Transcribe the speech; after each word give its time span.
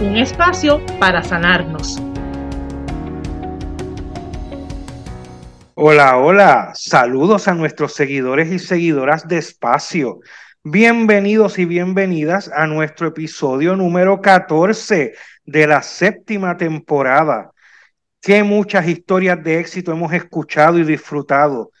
Un 0.00 0.16
espacio 0.16 0.80
para 0.98 1.22
sanarnos. 1.22 1.98
Hola, 5.74 6.16
hola. 6.16 6.72
Saludos 6.74 7.48
a 7.48 7.54
nuestros 7.54 7.92
seguidores 7.92 8.50
y 8.50 8.58
seguidoras 8.58 9.28
de 9.28 9.36
Espacio. 9.36 10.20
Bienvenidos 10.64 11.58
y 11.58 11.66
bienvenidas 11.66 12.50
a 12.54 12.66
nuestro 12.66 13.08
episodio 13.08 13.76
número 13.76 14.22
14 14.22 15.12
de 15.44 15.66
la 15.66 15.82
séptima 15.82 16.56
temporada. 16.56 17.50
Qué 18.22 18.42
muchas 18.42 18.88
historias 18.88 19.42
de 19.44 19.60
éxito 19.60 19.92
hemos 19.92 20.14
escuchado 20.14 20.78
y 20.78 20.84
disfrutado. 20.84 21.72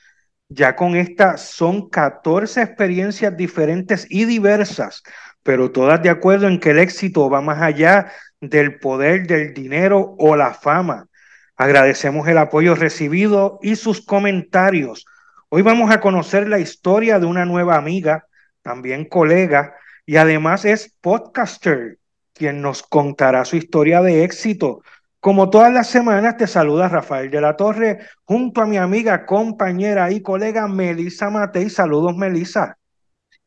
Ya 0.50 0.76
con 0.76 0.94
esta 0.94 1.38
son 1.38 1.88
14 1.88 2.60
experiencias 2.60 3.34
diferentes 3.34 4.06
y 4.10 4.26
diversas, 4.26 5.04
pero 5.42 5.70
todas 5.70 6.02
de 6.02 6.10
acuerdo 6.10 6.48
en 6.48 6.60
que 6.60 6.70
el 6.70 6.78
éxito 6.78 7.30
va 7.30 7.40
más 7.40 7.60
allá 7.62 8.12
del 8.40 8.78
poder, 8.78 9.26
del 9.26 9.54
dinero 9.54 10.14
o 10.18 10.36
la 10.36 10.54
fama. 10.54 11.06
Agradecemos 11.56 12.26
el 12.28 12.38
apoyo 12.38 12.74
recibido 12.74 13.58
y 13.62 13.76
sus 13.76 14.04
comentarios. 14.04 15.04
Hoy 15.50 15.62
vamos 15.62 15.90
a 15.90 16.00
conocer 16.00 16.48
la 16.48 16.58
historia 16.58 17.18
de 17.18 17.26
una 17.26 17.44
nueva 17.44 17.76
amiga, 17.76 18.26
también 18.62 19.04
colega, 19.04 19.74
y 20.06 20.16
además 20.16 20.64
es 20.64 20.94
podcaster, 21.00 21.98
quien 22.32 22.62
nos 22.62 22.82
contará 22.82 23.44
su 23.44 23.56
historia 23.56 24.00
de 24.00 24.24
éxito. 24.24 24.82
Como 25.20 25.50
todas 25.50 25.70
las 25.72 25.88
semanas, 25.88 26.38
te 26.38 26.46
saluda 26.46 26.88
Rafael 26.88 27.30
de 27.30 27.42
la 27.42 27.56
Torre 27.56 27.98
junto 28.24 28.62
a 28.62 28.66
mi 28.66 28.78
amiga, 28.78 29.26
compañera 29.26 30.10
y 30.10 30.22
colega 30.22 30.66
Melisa 30.66 31.28
Matei. 31.28 31.68
Saludos, 31.68 32.16
Melisa. 32.16 32.79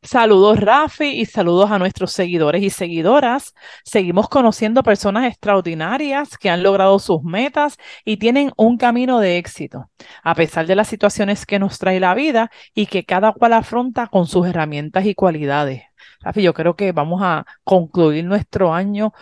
Saludos 0.04 0.60
Rafi 0.60 1.18
y 1.18 1.24
saludos 1.24 1.70
a 1.70 1.78
nuestros 1.78 2.12
seguidores 2.12 2.62
y 2.62 2.68
seguidoras. 2.68 3.54
Seguimos 3.84 4.28
conociendo 4.28 4.82
personas 4.82 5.24
extraordinarias 5.24 6.36
que 6.36 6.50
han 6.50 6.62
logrado 6.62 6.98
sus 6.98 7.22
metas 7.22 7.78
y 8.04 8.18
tienen 8.18 8.52
un 8.58 8.76
camino 8.76 9.18
de 9.18 9.38
éxito, 9.38 9.88
a 10.22 10.34
pesar 10.34 10.66
de 10.66 10.76
las 10.76 10.88
situaciones 10.88 11.46
que 11.46 11.58
nos 11.58 11.78
trae 11.78 12.00
la 12.00 12.12
vida 12.14 12.50
y 12.74 12.84
que 12.84 13.06
cada 13.06 13.32
cual 13.32 13.54
afronta 13.54 14.06
con 14.08 14.26
sus 14.26 14.46
herramientas 14.46 15.06
y 15.06 15.14
cualidades. 15.14 15.84
Rafi, 16.20 16.42
yo 16.42 16.52
creo 16.52 16.76
que 16.76 16.92
vamos 16.92 17.22
a 17.22 17.46
concluir 17.64 18.26
nuestro 18.26 18.74
año 18.74 19.14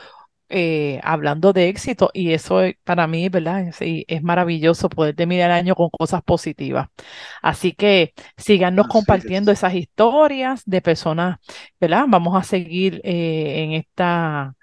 eh, 0.54 1.00
hablando 1.02 1.52
de 1.52 1.68
éxito 1.68 2.10
y 2.12 2.32
eso 2.32 2.60
para 2.84 3.06
mí, 3.06 3.28
¿verdad? 3.30 3.72
Sí, 3.72 4.04
es 4.08 4.22
maravilloso 4.22 4.88
poder 4.90 5.16
terminar 5.16 5.50
el 5.50 5.56
año 5.56 5.74
con 5.74 5.88
cosas 5.90 6.22
positivas. 6.22 6.88
Así 7.42 7.72
que 7.72 8.12
síganos 8.36 8.86
compartiendo 8.88 9.50
esas 9.52 9.74
historias 9.74 10.62
de 10.66 10.82
personas, 10.82 11.38
¿verdad? 11.80 12.04
Vamos 12.08 12.36
a 12.38 12.44
seguir 12.44 13.00
eh, 13.04 13.64
en 13.64 13.72
esta 13.72 14.54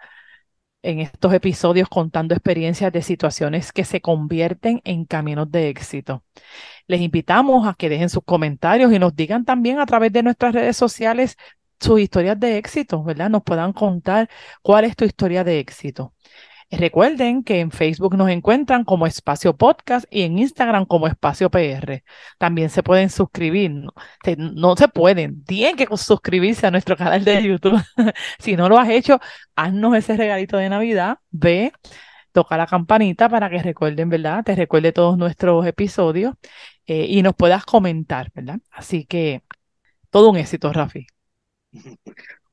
en 0.82 1.00
estos 1.00 1.34
episodios 1.34 1.90
contando 1.90 2.34
experiencias 2.34 2.92
de 2.94 3.02
situaciones 3.02 3.72
que 3.74 3.84
se 3.84 4.02
convierten 4.02 4.82
en 4.86 5.06
caminos 5.06 5.52
de 5.52 5.70
éxito. 5.70 6.24
Les 6.88 7.02
invitamos 7.02 7.68
a 7.68 7.74
que 7.76 7.90
dejen 7.90 8.10
sus 8.10 8.24
comentarios 8.24 8.92
y 8.94 9.00
nos 9.00 9.16
digan 9.16 9.46
también 9.46 9.80
a 9.80 9.86
través 9.86 10.12
de 10.14 10.24
nuestras 10.24 10.54
redes 10.54 10.78
sociales 10.78 11.38
sus 11.80 12.00
historias 12.00 12.40
de 12.40 12.58
éxito, 12.58 13.04
¿verdad? 13.04 13.30
Nos 13.30 13.44
puedan 13.44 13.74
contar 13.74 14.30
cuál 14.62 14.86
es 14.86 14.96
tu 14.96 15.06
historia 15.06 15.44
de 15.44 15.60
éxito. 15.60 16.14
Recuerden 16.72 17.44
que 17.44 17.62
en 17.62 17.72
Facebook 17.72 18.16
nos 18.16 18.30
encuentran 18.30 18.84
como 18.84 19.08
Espacio 19.08 19.58
Podcast 19.58 20.06
y 20.12 20.22
en 20.22 20.38
Instagram 20.38 20.86
como 20.86 21.08
Espacio 21.08 21.50
PR. 21.50 22.04
También 22.38 22.70
se 22.70 22.84
pueden 22.84 23.10
suscribir. 23.10 23.72
No, 24.38 24.76
se 24.76 24.88
pueden, 24.88 25.44
tienen 25.46 25.76
que 25.76 25.88
suscribirse 25.98 26.68
a 26.68 26.72
nuestro 26.72 26.96
canal 26.96 27.24
de 27.26 27.44
YouTube. 27.44 27.82
si 28.40 28.56
no 28.56 28.70
lo 28.70 28.78
has 28.78 28.90
hecho, 28.90 29.20
haznos 29.56 29.96
ese 29.96 30.16
regalito 30.16 30.58
de 30.58 30.70
Navidad. 30.70 31.18
Ve, 31.32 31.74
toca 32.32 32.58
la 32.58 32.68
campanita 32.68 33.30
para 33.30 33.50
que 33.50 33.64
recuerden, 33.64 34.10
¿verdad? 34.10 34.44
Te 34.44 34.56
recuerde 34.56 34.92
todos 34.92 35.18
nuestros 35.18 35.66
episodios 35.66 36.36
eh, 36.86 37.06
y 37.10 37.24
nos 37.24 37.36
puedas 37.36 37.66
comentar, 37.66 38.32
¿verdad? 38.36 38.60
Así 38.72 39.06
que 39.06 39.44
todo 40.12 40.30
un 40.30 40.38
éxito, 40.38 40.72
Rafi. 40.74 41.08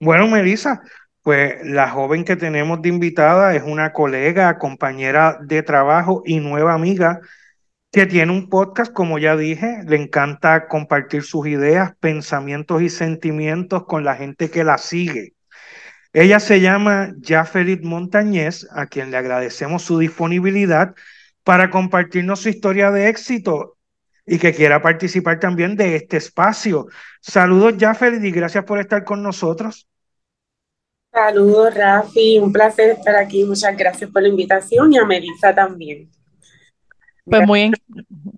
Bueno, 0.01 0.29
Melissa, 0.29 0.83
pues 1.23 1.57
la 1.65 1.91
joven 1.91 2.25
que 2.25 2.37
tenemos 2.37 2.83
de 2.83 2.89
invitada 2.91 3.55
es 3.55 3.63
una 3.63 3.93
colega, 3.93 4.59
compañera 4.59 5.39
de 5.43 5.63
trabajo 5.63 6.23
y 6.25 6.41
nueva 6.41 6.75
amiga 6.75 7.21
que 7.93 8.07
tiene 8.07 8.33
un 8.33 8.49
podcast, 8.51 8.93
como 8.93 9.19
ya 9.19 9.37
dije, 9.37 9.79
le 9.87 9.97
encanta 9.97 10.69
compartir 10.69 11.23
sus 11.23 11.47
ideas, 11.47 11.93
pensamientos 11.99 12.83
y 12.83 12.91
sentimientos 12.91 13.85
con 13.87 14.05
la 14.05 14.17
gente 14.17 14.51
que 14.51 14.65
la 14.65 14.77
sigue. 14.77 15.35
Ella 16.13 16.41
se 16.41 16.61
llama 16.61 17.15
Jafelit 17.23 17.83
Montañez, 17.83 18.67
a 18.73 18.87
quien 18.87 19.11
le 19.11 19.17
agradecemos 19.17 19.83
su 19.83 19.99
disponibilidad 19.99 20.95
para 21.43 21.71
compartirnos 21.71 22.41
su 22.41 22.51
historia 22.51 22.91
de 22.91 23.09
éxito 23.09 23.76
y 24.27 24.39
que 24.39 24.53
quiera 24.53 24.83
participar 24.83 25.39
también 25.39 25.77
de 25.77 25.97
este 25.97 26.17
espacio. 26.17 26.89
Saludos, 27.21 27.75
Jaffer, 27.79 28.15
y 28.25 28.31
gracias 28.33 28.65
por 28.65 28.81
estar 28.81 29.05
con 29.05 29.23
nosotros. 29.23 29.87
Saludos, 31.13 31.75
Rafi, 31.75 32.39
un 32.39 32.53
placer 32.53 32.91
estar 32.91 33.17
aquí. 33.17 33.45
Muchas 33.45 33.75
gracias 33.77 34.11
por 34.11 34.21
la 34.21 34.29
invitación 34.29 34.93
y 34.93 34.99
a 34.99 35.05
Melissa 35.05 35.55
también. 35.55 36.11
Pues 37.25 37.47
muy, 37.47 37.73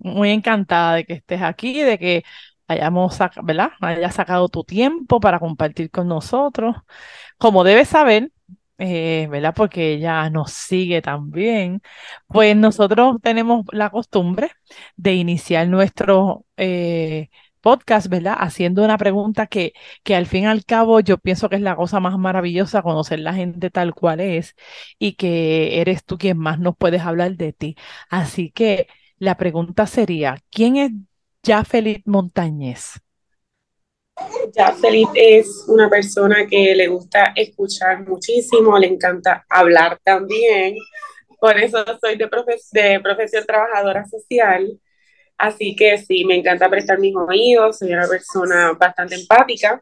muy 0.01 0.29
encantada 0.29 0.95
de 0.95 1.05
que 1.05 1.13
estés 1.13 1.41
aquí, 1.41 1.81
de 1.81 1.99
que 1.99 2.23
hayamos 2.67 3.17
¿verdad? 3.43 3.71
hayas 3.81 4.15
sacado 4.15 4.47
tu 4.47 4.63
tiempo 4.63 5.19
para 5.19 5.39
compartir 5.39 5.91
con 5.91 6.07
nosotros. 6.07 6.75
Como 7.37 7.63
debes 7.63 7.89
saber, 7.89 8.31
eh, 8.79 9.27
¿verdad? 9.29 9.53
Porque 9.55 9.93
ella 9.93 10.29
nos 10.29 10.51
sigue 10.51 11.01
también. 11.01 11.81
Pues 12.27 12.55
nosotros 12.55 13.17
tenemos 13.21 13.65
la 13.71 13.89
costumbre 13.89 14.51
de 14.95 15.13
iniciar 15.15 15.67
nuestro 15.67 16.45
eh, 16.57 17.29
podcast, 17.61 18.07
¿verdad? 18.07 18.35
Haciendo 18.39 18.83
una 18.83 18.97
pregunta 18.97 19.47
que, 19.47 19.73
que 20.03 20.15
al 20.15 20.25
fin 20.25 20.43
y 20.43 20.47
al 20.47 20.65
cabo 20.65 20.99
yo 21.01 21.17
pienso 21.17 21.49
que 21.49 21.55
es 21.57 21.61
la 21.61 21.75
cosa 21.75 21.99
más 21.99 22.17
maravillosa, 22.17 22.81
conocer 22.81 23.19
la 23.19 23.33
gente 23.33 23.69
tal 23.69 23.93
cual 23.93 24.19
es 24.21 24.55
y 24.97 25.13
que 25.13 25.81
eres 25.81 26.03
tú 26.05 26.17
quien 26.17 26.37
más 26.37 26.59
nos 26.59 26.75
puedes 26.77 27.01
hablar 27.01 27.35
de 27.37 27.53
ti. 27.53 27.75
Así 28.09 28.51
que 28.51 28.87
la 29.17 29.37
pregunta 29.37 29.85
sería, 29.87 30.37
¿quién 30.51 30.77
es 30.77 30.91
ya 31.43 31.63
Montañez? 32.05 33.01
Felipe 34.81 35.39
es 35.39 35.65
una 35.67 35.89
persona 35.89 36.47
que 36.47 36.75
le 36.75 36.87
gusta 36.87 37.33
escuchar 37.35 38.07
muchísimo, 38.07 38.77
le 38.77 38.87
encanta 38.87 39.45
hablar 39.49 39.99
también. 40.03 40.75
Por 41.39 41.57
eso 41.57 41.83
soy 42.01 42.17
de, 42.17 42.29
de 42.71 42.99
profesión 42.99 43.45
trabajadora 43.45 44.05
social. 44.05 44.79
Así 45.37 45.75
que 45.75 45.97
sí, 45.97 46.25
me 46.25 46.35
encanta 46.35 46.69
prestar 46.69 46.99
mis 46.99 47.15
oídos, 47.15 47.79
soy 47.79 47.93
una 47.93 48.07
persona 48.07 48.73
bastante 48.73 49.15
empática 49.15 49.81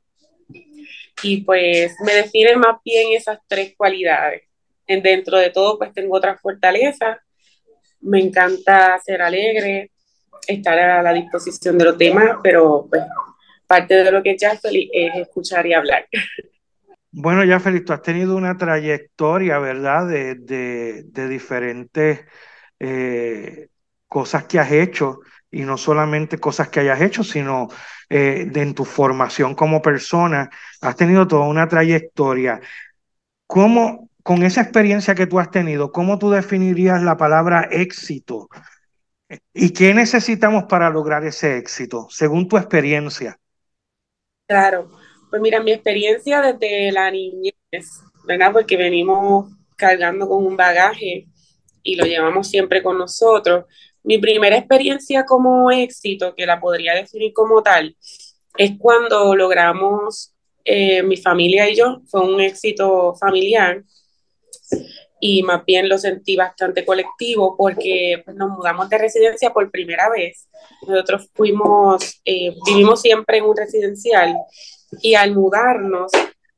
y 1.24 1.42
pues 1.42 1.96
me 2.06 2.14
definen 2.14 2.60
más 2.60 2.78
bien 2.84 3.14
esas 3.14 3.40
tres 3.48 3.74
cualidades. 3.76 4.44
Dentro 4.88 5.38
de 5.38 5.50
todo, 5.50 5.78
pues 5.78 5.94
tengo 5.94 6.16
otras 6.16 6.40
fortalezas. 6.40 7.18
Me 8.02 8.22
encanta 8.22 9.00
ser 9.04 9.22
alegre, 9.22 9.92
estar 10.48 10.78
a 10.78 11.02
la 11.02 11.12
disposición 11.14 11.78
de 11.78 11.86
los 11.86 11.98
demás, 11.98 12.38
pero 12.44 12.88
pues 12.90 13.04
parte 13.68 13.96
de 13.96 14.12
lo 14.12 14.24
que 14.24 14.32
es 14.32 14.44
es 14.44 15.16
escuchar 15.16 15.68
y 15.68 15.74
hablar. 15.74 16.08
Bueno, 17.12 17.42
Jafeli, 17.48 17.82
tú 17.84 17.94
has 17.94 18.02
tenido 18.02 18.36
una 18.36 18.58
trayectoria, 18.58 19.60
¿verdad? 19.60 20.08
De, 20.08 20.36
de, 20.36 21.28
diferentes 21.28 22.26
eh, 22.80 23.70
cosas 24.08 24.46
que 24.46 24.60
has 24.60 24.72
hecho 24.72 25.20
y 25.50 25.62
no 25.62 25.78
solamente 25.78 26.38
cosas 26.38 26.70
que 26.70 26.82
hayas 26.82 27.02
hecho, 27.02 27.24
sino 27.24 27.70
eh, 28.10 28.46
de, 28.52 28.62
en 28.62 28.76
tu 28.76 28.86
formación 28.86 29.56
como 29.56 29.82
persona. 29.82 30.50
Has 30.82 30.96
tenido 30.96 31.28
toda 31.28 31.48
una 31.48 31.68
trayectoria. 31.68 32.62
¿Cómo, 33.48 34.10
con 34.22 34.44
esa 34.44 34.62
experiencia 34.62 35.16
que 35.16 35.28
tú 35.28 35.40
has 35.40 35.50
tenido, 35.50 35.92
cómo 35.92 36.20
tú 36.20 36.30
definirías 36.30 37.02
la 37.02 37.18
palabra 37.18 37.68
éxito? 37.72 38.50
¿Y 39.54 39.72
qué 39.72 39.94
necesitamos 39.94 40.66
para 40.66 40.90
lograr 40.90 41.26
ese 41.26 41.58
éxito, 41.58 42.08
según 42.10 42.48
tu 42.48 42.58
experiencia? 42.58 43.40
Claro, 44.48 44.90
pues 45.30 45.42
mira, 45.42 45.60
mi 45.62 45.72
experiencia 45.72 46.42
desde 46.42 46.92
la 46.92 47.12
niñez, 47.12 47.54
¿verdad? 48.26 48.54
Porque 48.54 48.78
venimos 48.78 49.52
cargando 49.76 50.28
con 50.28 50.46
un 50.46 50.56
bagaje 50.56 51.28
y 51.84 51.96
lo 51.96 52.06
llevamos 52.06 52.50
siempre 52.50 52.82
con 52.82 52.98
nosotros. 52.98 53.66
Mi 54.04 54.20
primera 54.20 54.58
experiencia 54.58 55.26
como 55.26 55.70
éxito, 55.72 56.34
que 56.36 56.46
la 56.46 56.62
podría 56.62 56.96
definir 56.96 57.34
como 57.34 57.62
tal, 57.62 57.98
es 58.58 58.72
cuando 58.80 59.36
logramos, 59.36 60.34
eh, 60.66 61.04
mi 61.04 61.18
familia 61.18 61.70
y 61.70 61.76
yo, 61.76 62.02
fue 62.08 62.22
un 62.22 62.40
éxito 62.42 63.16
familiar 63.20 63.84
y 65.20 65.44
más 65.44 65.66
bien 65.66 65.90
lo 65.90 65.98
sentí 65.98 66.36
bastante 66.36 66.86
colectivo 66.86 67.56
porque 67.58 68.22
pues, 68.24 68.36
nos 68.36 68.50
mudamos 68.50 68.90
de 68.90 68.98
residencia 68.98 69.52
por 69.52 69.72
primera 69.72 70.10
vez. 70.10 70.48
Nosotros 70.88 71.30
fuimos, 71.34 72.22
eh, 72.24 72.56
vivimos 72.66 73.02
siempre 73.02 73.38
en 73.38 73.46
un 73.46 73.58
residencial 73.58 74.36
y 75.02 75.16
al 75.16 75.34
mudarnos, 75.34 76.12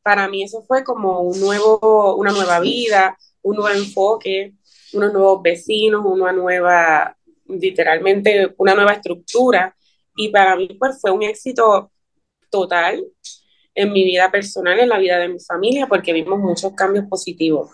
para 0.03 0.27
mí 0.27 0.43
eso 0.43 0.61
fue 0.63 0.83
como 0.83 1.21
un 1.21 1.39
nuevo, 1.39 2.15
una 2.15 2.31
nueva 2.31 2.59
vida, 2.59 3.17
un 3.41 3.57
nuevo 3.57 3.77
enfoque, 3.77 4.53
unos 4.93 5.13
nuevos 5.13 5.41
vecinos, 5.41 6.03
una 6.05 6.31
nueva, 6.31 7.15
literalmente, 7.47 8.53
una 8.57 8.75
nueva 8.75 8.93
estructura. 8.93 9.75
Y 10.15 10.29
para 10.29 10.55
mí 10.55 10.75
pues 10.79 10.99
fue 10.99 11.11
un 11.11 11.23
éxito 11.23 11.91
total 12.49 13.05
en 13.75 13.93
mi 13.93 14.03
vida 14.03 14.29
personal, 14.31 14.79
en 14.79 14.89
la 14.89 14.97
vida 14.97 15.19
de 15.19 15.29
mi 15.29 15.39
familia, 15.39 15.87
porque 15.87 16.11
vimos 16.11 16.39
muchos 16.39 16.73
cambios 16.73 17.05
positivos. 17.05 17.69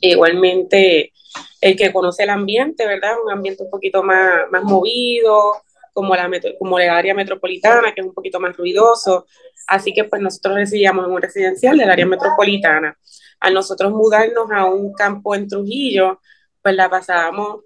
Igualmente, 0.00 1.12
el 1.60 1.76
que 1.76 1.92
conoce 1.92 2.24
el 2.24 2.30
ambiente, 2.30 2.86
¿verdad? 2.86 3.16
Un 3.24 3.32
ambiente 3.32 3.62
un 3.62 3.70
poquito 3.70 4.02
más, 4.02 4.50
más 4.50 4.62
movido, 4.64 5.62
como, 5.92 6.14
la 6.16 6.30
como 6.58 6.78
el 6.78 6.90
área 6.90 7.14
metropolitana, 7.14 7.92
que 7.94 8.00
es 8.00 8.06
un 8.06 8.14
poquito 8.14 8.40
más 8.40 8.56
ruidoso. 8.56 9.26
Así 9.66 9.92
que 9.92 10.04
pues 10.04 10.20
nosotros 10.22 10.54
residíamos 10.56 11.06
en 11.06 11.12
un 11.12 11.22
residencial 11.22 11.76
del 11.76 11.90
área 11.90 12.06
metropolitana. 12.06 12.96
A 13.40 13.50
nosotros 13.50 13.92
mudarnos 13.92 14.50
a 14.52 14.66
un 14.66 14.92
campo 14.92 15.34
en 15.34 15.48
Trujillo, 15.48 16.20
pues 16.62 16.74
la 16.74 16.88
pasábamos 16.88 17.64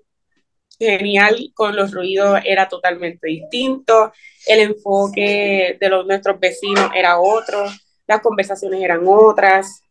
genial 0.79 1.53
con 1.55 1.75
los 1.75 1.93
ruidos, 1.93 2.41
era 2.45 2.69
totalmente 2.69 3.29
distinto, 3.29 4.13
el 4.47 4.61
enfoque 4.61 5.77
de 5.81 5.89
los, 5.89 6.07
nuestros 6.07 6.39
vecinos 6.39 6.91
era 6.95 7.19
otro, 7.19 7.65
las 8.07 8.21
conversaciones 8.21 8.83
eran 8.83 9.01
otras, 9.07 9.83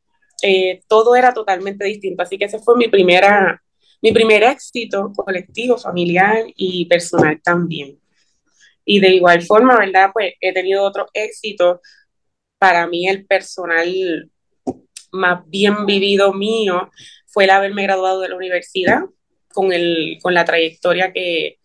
eh, 0.48 0.84
todo 0.88 1.16
era 1.16 1.34
totalmente 1.34 1.86
distinto. 1.86 2.22
Así 2.22 2.38
que 2.38 2.46
ese 2.46 2.60
fue 2.60 2.78
mi, 2.78 2.88
primera, 2.88 3.60
mi 4.00 4.12
primer 4.12 4.44
éxito 4.44 5.12
colectivo, 5.16 5.76
familiar 5.76 6.46
y 6.56 6.86
personal 6.86 7.42
también. 7.44 8.00
Y 8.86 9.00
de 9.00 9.16
igual 9.16 9.42
forma, 9.42 9.76
¿verdad? 9.80 10.12
Pues 10.14 10.34
he 10.40 10.54
tenido 10.54 10.84
otro 10.84 11.08
éxito. 11.16 11.82
Para 12.60 12.86
mí 12.86 13.08
el 13.08 13.26
personal 13.26 14.30
más 15.12 15.42
bien 15.48 15.88
vivido 15.88 16.32
mío 16.32 16.92
fue 17.26 17.46
el 17.46 17.50
haberme 17.50 17.84
graduado 17.84 18.22
de 18.22 18.30
la 18.30 18.36
universidad 18.36 19.02
con, 19.52 19.74
el, 19.74 20.20
con 20.22 20.36
la 20.36 20.46
trayectoria 20.46 21.12
que, 21.12 21.58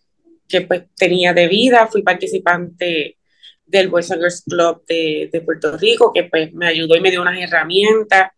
que 0.49 0.63
pues, 0.63 0.85
tenía 0.97 1.35
de 1.35 1.49
vida. 1.49 1.87
Fui 1.87 2.03
participante 2.03 3.19
del 3.67 3.89
Boys 3.89 4.11
and 4.11 4.23
Girls 4.23 4.43
Club 4.43 4.87
de, 4.87 5.29
de, 5.31 5.41
Puerto 5.43 5.77
Rico, 5.77 6.15
que 6.15 6.25
pues 6.25 6.51
me 6.55 6.67
ayudó 6.67 6.97
y 6.97 7.01
me 7.03 7.11
dio 7.11 7.21
unas 7.21 7.39
herramientas 7.39 8.31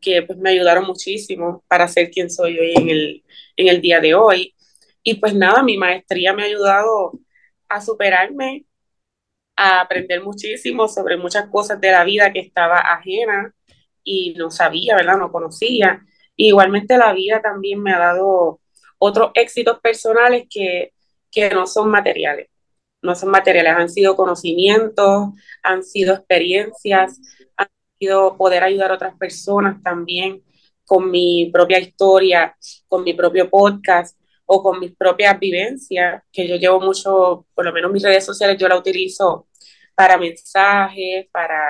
que 0.00 0.22
pues 0.22 0.38
me 0.38 0.50
ayudaron 0.50 0.84
muchísimo 0.86 1.64
para 1.68 1.88
ser 1.88 2.10
quien 2.10 2.30
soy 2.30 2.58
hoy 2.58 2.74
en 2.76 2.88
el, 2.88 3.24
en 3.56 3.68
el 3.68 3.80
día 3.80 4.00
de 4.00 4.14
hoy. 4.14 4.54
Y 5.02 5.14
pues 5.14 5.34
nada, 5.34 5.62
mi 5.62 5.76
maestría 5.76 6.32
me 6.34 6.42
ha 6.42 6.46
ayudado 6.46 7.12
a 7.68 7.80
superarme, 7.80 8.66
a 9.56 9.80
aprender 9.80 10.22
muchísimo 10.22 10.88
sobre 10.88 11.16
muchas 11.16 11.48
cosas 11.50 11.80
de 11.80 11.90
la 11.90 12.04
vida 12.04 12.32
que 12.32 12.40
estaba 12.40 12.78
ajena 12.78 13.54
y 14.04 14.34
no 14.34 14.50
sabía, 14.50 14.96
¿verdad? 14.96 15.18
No 15.18 15.32
conocía. 15.32 16.02
igualmente 16.36 16.96
la 16.98 17.12
vida 17.12 17.42
también 17.42 17.82
me 17.82 17.92
ha 17.92 17.98
dado 17.98 18.60
otros 18.98 19.30
éxitos 19.34 19.80
personales 19.80 20.46
que, 20.50 20.92
que 21.30 21.50
no 21.50 21.66
son 21.66 21.90
materiales. 21.90 22.48
No 23.02 23.14
son 23.14 23.30
materiales, 23.30 23.74
han 23.76 23.88
sido 23.88 24.16
conocimientos, 24.16 25.28
han 25.62 25.84
sido 25.84 26.14
experiencias, 26.14 27.20
poder 28.36 28.62
ayudar 28.62 28.90
a 28.90 28.94
otras 28.94 29.16
personas 29.16 29.82
también 29.82 30.42
con 30.84 31.10
mi 31.10 31.50
propia 31.52 31.78
historia, 31.78 32.56
con 32.88 33.04
mi 33.04 33.12
propio 33.12 33.50
podcast 33.50 34.18
o 34.46 34.62
con 34.62 34.80
mis 34.80 34.96
propias 34.96 35.38
vivencias, 35.38 36.22
que 36.32 36.48
yo 36.48 36.56
llevo 36.56 36.80
mucho, 36.80 37.46
por 37.54 37.64
lo 37.64 37.72
menos 37.72 37.92
mis 37.92 38.02
redes 38.02 38.24
sociales 38.24 38.56
yo 38.58 38.68
la 38.68 38.78
utilizo 38.78 39.46
para 39.94 40.16
mensajes, 40.16 41.26
para, 41.30 41.60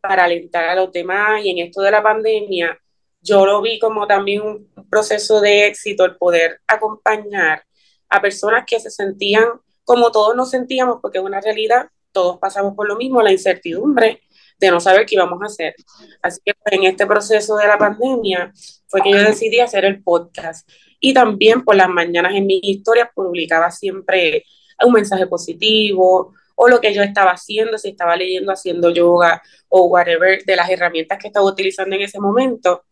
para 0.00 0.24
alentar 0.24 0.64
a 0.70 0.74
los 0.74 0.90
demás. 0.90 1.44
Y 1.44 1.50
en 1.50 1.66
esto 1.66 1.82
de 1.82 1.90
la 1.90 2.02
pandemia, 2.02 2.78
yo 3.20 3.44
lo 3.44 3.60
vi 3.60 3.78
como 3.78 4.06
también 4.06 4.42
un 4.42 4.70
proceso 4.88 5.40
de 5.40 5.66
éxito 5.66 6.04
el 6.04 6.16
poder 6.16 6.60
acompañar 6.66 7.62
a 8.08 8.22
personas 8.22 8.64
que 8.66 8.80
se 8.80 8.90
sentían 8.90 9.44
como 9.84 10.10
todos 10.10 10.34
nos 10.34 10.50
sentíamos, 10.50 10.98
porque 11.00 11.18
es 11.18 11.24
una 11.24 11.40
realidad, 11.40 11.90
todos 12.10 12.38
pasamos 12.38 12.74
por 12.74 12.88
lo 12.88 12.96
mismo, 12.96 13.22
la 13.22 13.32
incertidumbre 13.32 14.22
de 14.58 14.70
no 14.70 14.80
saber 14.80 15.06
qué 15.06 15.14
íbamos 15.16 15.40
a 15.42 15.46
hacer. 15.46 15.74
Así 16.22 16.40
que 16.44 16.54
pues, 16.54 16.74
en 16.74 16.84
este 16.84 17.06
proceso 17.06 17.56
de 17.56 17.66
la 17.66 17.78
pandemia 17.78 18.52
fue 18.88 19.02
que 19.02 19.10
yo 19.10 19.18
decidí 19.18 19.60
hacer 19.60 19.84
el 19.84 20.02
podcast 20.02 20.68
y 21.00 21.12
también 21.12 21.62
por 21.62 21.76
las 21.76 21.88
mañanas 21.88 22.34
en 22.34 22.46
mis 22.46 22.60
historias 22.62 23.08
publicaba 23.14 23.70
siempre 23.70 24.44
un 24.84 24.92
mensaje 24.92 25.26
positivo 25.26 26.34
o 26.54 26.68
lo 26.68 26.80
que 26.80 26.94
yo 26.94 27.02
estaba 27.02 27.32
haciendo, 27.32 27.76
si 27.78 27.90
estaba 27.90 28.16
leyendo, 28.16 28.52
haciendo 28.52 28.90
yoga 28.90 29.42
o 29.68 29.86
whatever 29.86 30.42
de 30.44 30.56
las 30.56 30.70
herramientas 30.70 31.18
que 31.18 31.28
estaba 31.28 31.46
utilizando 31.46 31.94
en 31.96 32.02
ese 32.02 32.18
momento 32.18 32.84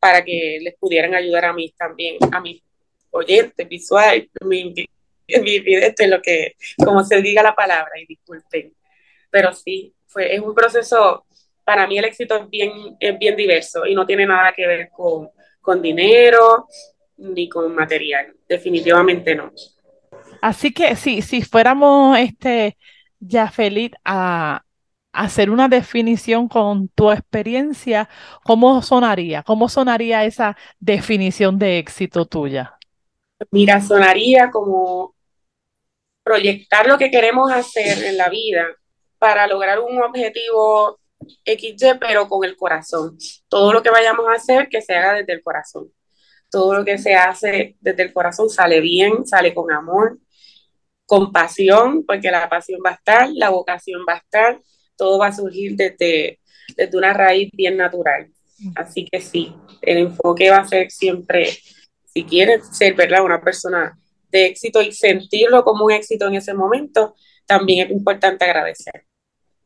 para 0.00 0.24
que 0.24 0.58
les 0.60 0.74
pudieran 0.76 1.14
ayudar 1.14 1.44
a 1.44 1.52
mí 1.52 1.72
también, 1.78 2.16
a 2.32 2.40
mis 2.40 2.62
oyentes 3.12 3.68
visual, 3.68 4.28
mi, 4.44 4.74
mi 5.28 5.60
vidente, 5.60 6.08
lo 6.08 6.20
que, 6.20 6.56
como 6.84 7.04
se 7.04 7.22
diga 7.22 7.42
la 7.42 7.54
palabra, 7.54 7.92
y 8.00 8.06
disculpen. 8.06 8.74
Pero 9.30 9.52
sí, 9.54 9.94
fue, 10.12 10.34
es 10.34 10.40
un 10.40 10.54
proceso, 10.54 11.24
para 11.64 11.86
mí 11.86 11.98
el 11.98 12.04
éxito 12.04 12.36
es 12.36 12.50
bien, 12.50 12.96
es 12.98 13.18
bien 13.18 13.36
diverso 13.36 13.86
y 13.86 13.94
no 13.94 14.06
tiene 14.06 14.26
nada 14.26 14.52
que 14.52 14.66
ver 14.66 14.90
con, 14.90 15.30
con 15.60 15.80
dinero, 15.80 16.66
ni 17.16 17.48
con 17.48 17.74
material, 17.74 18.34
definitivamente 18.48 19.34
no. 19.34 19.52
Así 20.40 20.72
que 20.72 20.96
sí, 20.96 21.22
si 21.22 21.42
fuéramos 21.42 22.18
este 22.18 22.76
ya 23.20 23.48
feliz 23.50 23.92
a, 24.04 24.64
hacer 25.12 25.50
una 25.50 25.68
definición 25.68 26.48
con 26.48 26.88
tu 26.88 27.10
experiencia, 27.10 28.08
¿cómo 28.44 28.80
sonaría? 28.82 29.42
¿Cómo 29.42 29.68
sonaría 29.68 30.24
esa 30.24 30.56
definición 30.80 31.58
de 31.58 31.78
éxito 31.78 32.24
tuya? 32.24 32.78
Mira, 33.50 33.80
sonaría 33.80 34.50
como 34.50 35.14
proyectar 36.22 36.86
lo 36.86 36.96
que 36.96 37.10
queremos 37.10 37.52
hacer 37.52 38.04
en 38.04 38.16
la 38.16 38.28
vida 38.28 38.66
para 39.22 39.46
lograr 39.46 39.78
un 39.78 40.02
objetivo 40.02 40.98
XY, 41.44 41.98
pero 42.00 42.28
con 42.28 42.44
el 42.44 42.56
corazón. 42.56 43.16
Todo 43.48 43.72
lo 43.72 43.80
que 43.80 43.90
vayamos 43.90 44.26
a 44.26 44.32
hacer, 44.32 44.68
que 44.68 44.82
se 44.82 44.96
haga 44.96 45.14
desde 45.14 45.34
el 45.34 45.42
corazón 45.44 45.92
todo 46.52 46.74
lo 46.74 46.84
que 46.84 46.98
se 46.98 47.14
hace 47.14 47.76
desde 47.80 48.02
el 48.02 48.12
corazón 48.12 48.50
sale 48.50 48.80
bien, 48.80 49.26
sale 49.26 49.54
con 49.54 49.72
amor, 49.72 50.18
con 51.06 51.32
pasión, 51.32 52.04
porque 52.04 52.30
la 52.30 52.46
pasión 52.48 52.78
va 52.84 52.90
a 52.90 52.94
estar, 52.94 53.30
la 53.32 53.48
vocación 53.48 54.02
va 54.06 54.14
a 54.14 54.18
estar, 54.18 54.60
todo 54.94 55.18
va 55.18 55.28
a 55.28 55.32
surgir 55.32 55.74
desde, 55.76 56.40
desde 56.76 56.98
una 56.98 57.14
raíz 57.14 57.50
bien 57.54 57.78
natural. 57.78 58.30
Así 58.76 59.08
que 59.10 59.22
sí, 59.22 59.54
el 59.80 59.96
enfoque 59.96 60.50
va 60.50 60.58
a 60.58 60.68
ser 60.68 60.90
siempre, 60.90 61.56
si 62.12 62.22
quieres 62.24 62.68
ser 62.76 62.94
¿verdad? 62.94 63.24
una 63.24 63.40
persona 63.40 63.98
de 64.30 64.46
éxito 64.46 64.82
y 64.82 64.92
sentirlo 64.92 65.64
como 65.64 65.86
un 65.86 65.92
éxito 65.92 66.26
en 66.26 66.34
ese 66.34 66.52
momento, 66.52 67.14
también 67.46 67.86
es 67.86 67.92
importante 67.92 68.44
agradecer. 68.44 69.06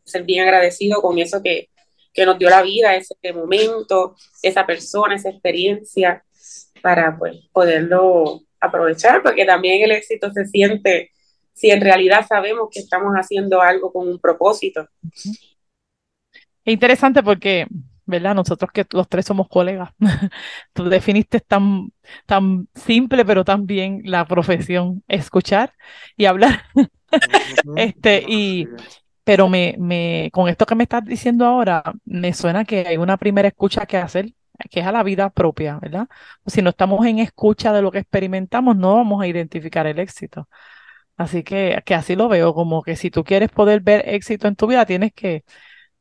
Ser 0.07 0.23
bien 0.25 0.45
agradecido 0.45 1.03
con 1.03 1.19
eso 1.19 1.43
que, 1.43 1.69
que 2.15 2.25
nos 2.25 2.39
dio 2.39 2.49
la 2.49 2.63
vida, 2.63 2.97
ese 2.97 3.15
momento, 3.35 4.17
esa 4.43 4.65
persona, 4.65 5.17
esa 5.17 5.29
experiencia, 5.29 6.25
para 6.81 7.17
pues, 7.19 7.37
poderlo 7.53 8.43
aprovechar, 8.61 9.23
porque 9.23 9.45
también 9.45 9.83
el 9.83 9.93
éxito 9.93 10.31
se 10.33 10.47
siente 10.47 11.11
si 11.53 11.71
en 11.71 11.81
realidad 11.81 12.27
sabemos 12.27 12.69
que 12.71 12.81
estamos 12.81 13.15
haciendo 13.15 13.61
algo 13.61 13.93
con 13.93 14.09
un 14.09 14.19
propósito. 14.19 14.89
Es 16.65 16.73
interesante 16.73 17.23
porque, 17.23 17.67
¿verdad? 18.05 18.35
Nosotros 18.35 18.71
que 18.73 18.85
los 18.91 19.09
tres 19.09 19.25
somos 19.25 19.49
colegas, 19.49 19.91
tú 20.75 20.85
definiste 20.85 21.41
tan, 21.41 21.93
tan 22.27 22.69
simple, 22.75 23.25
pero 23.25 23.45
también 23.45 24.03
la 24.05 24.27
profesión, 24.27 25.03
escuchar 25.09 25.73
y 26.17 26.27
hablar. 26.27 26.63
este, 27.77 28.23
y, 28.29 28.69
pero 29.27 29.51
me, 29.51 29.77
me, 29.79 30.31
con 30.33 30.49
esto 30.49 30.67
que 30.67 30.77
me 30.77 30.85
estás 30.85 31.05
diciendo 31.07 31.47
ahora, 31.47 31.85
me 32.07 32.35
suena 32.35 32.65
que 32.67 32.87
hay 32.89 32.99
una 32.99 33.19
primera 33.19 33.49
escucha 33.49 33.87
que 33.87 33.99
hacer 33.99 34.35
que 34.71 34.81
es 34.81 34.87
a 34.87 34.93
la 34.93 35.05
vida 35.05 35.31
propia, 35.31 35.79
¿verdad? 35.81 36.09
Si 36.47 36.63
no 36.63 36.71
estamos 36.71 37.07
en 37.07 37.21
escucha 37.21 37.73
de 37.75 37.83
lo 37.83 37.93
que 37.93 37.99
experimentamos, 38.01 38.77
no 38.77 38.97
vamos 38.97 39.23
a 39.23 39.29
identificar 39.29 39.87
el 39.87 40.01
éxito. 40.01 40.49
Así 41.17 41.43
que, 41.45 41.83
que 41.87 41.95
así 41.95 42.17
lo 42.17 42.29
veo, 42.29 42.55
como 42.55 42.83
que 42.83 42.97
si 42.97 43.11
tú 43.11 43.25
quieres 43.25 43.51
poder 43.51 43.81
ver 43.81 44.05
éxito 44.09 44.49
en 44.49 44.57
tu 44.57 44.67
vida, 44.67 44.85
tienes 44.87 45.13
que 45.15 45.45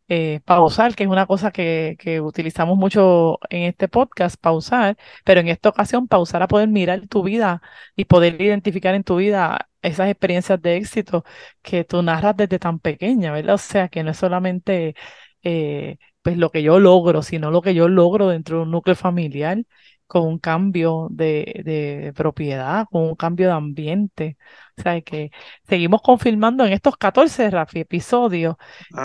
eh, 0.07 0.41
pausar, 0.45 0.95
que 0.95 1.03
es 1.03 1.09
una 1.09 1.25
cosa 1.25 1.51
que, 1.51 1.95
que 1.99 2.21
utilizamos 2.21 2.77
mucho 2.77 3.39
en 3.49 3.63
este 3.63 3.87
podcast, 3.87 4.35
pausar, 4.39 4.97
pero 5.23 5.39
en 5.41 5.47
esta 5.47 5.69
ocasión 5.69 6.07
pausar 6.07 6.43
a 6.43 6.47
poder 6.47 6.67
mirar 6.69 7.07
tu 7.07 7.23
vida 7.23 7.61
y 7.95 8.05
poder 8.05 8.41
identificar 8.41 8.95
en 8.95 9.03
tu 9.03 9.17
vida 9.17 9.69
esas 9.81 10.09
experiencias 10.09 10.61
de 10.61 10.77
éxito 10.77 11.23
que 11.61 11.83
tú 11.83 12.01
narras 12.03 12.35
desde 12.37 12.59
tan 12.59 12.79
pequeña, 12.79 13.31
¿verdad? 13.31 13.55
O 13.55 13.57
sea, 13.57 13.87
que 13.89 14.03
no 14.03 14.11
es 14.11 14.17
solamente 14.17 14.95
eh, 15.43 15.97
pues 16.21 16.37
lo 16.37 16.51
que 16.51 16.63
yo 16.63 16.79
logro, 16.79 17.21
sino 17.21 17.51
lo 17.51 17.61
que 17.61 17.73
yo 17.75 17.87
logro 17.87 18.29
dentro 18.29 18.57
de 18.57 18.63
un 18.63 18.71
núcleo 18.71 18.95
familiar 18.95 19.59
con 20.07 20.23
un 20.23 20.39
cambio 20.39 21.07
de, 21.11 21.61
de 21.65 22.13
propiedad, 22.15 22.87
con 22.91 23.03
un 23.03 23.15
cambio 23.15 23.47
de 23.47 23.53
ambiente. 23.53 24.37
O 24.77 24.81
sea, 24.81 25.01
que 25.01 25.31
seguimos 25.67 26.01
confirmando 26.01 26.65
en 26.65 26.73
estos 26.73 26.97
14, 26.97 27.49
Rafi, 27.49 27.79
episodios 27.79 28.55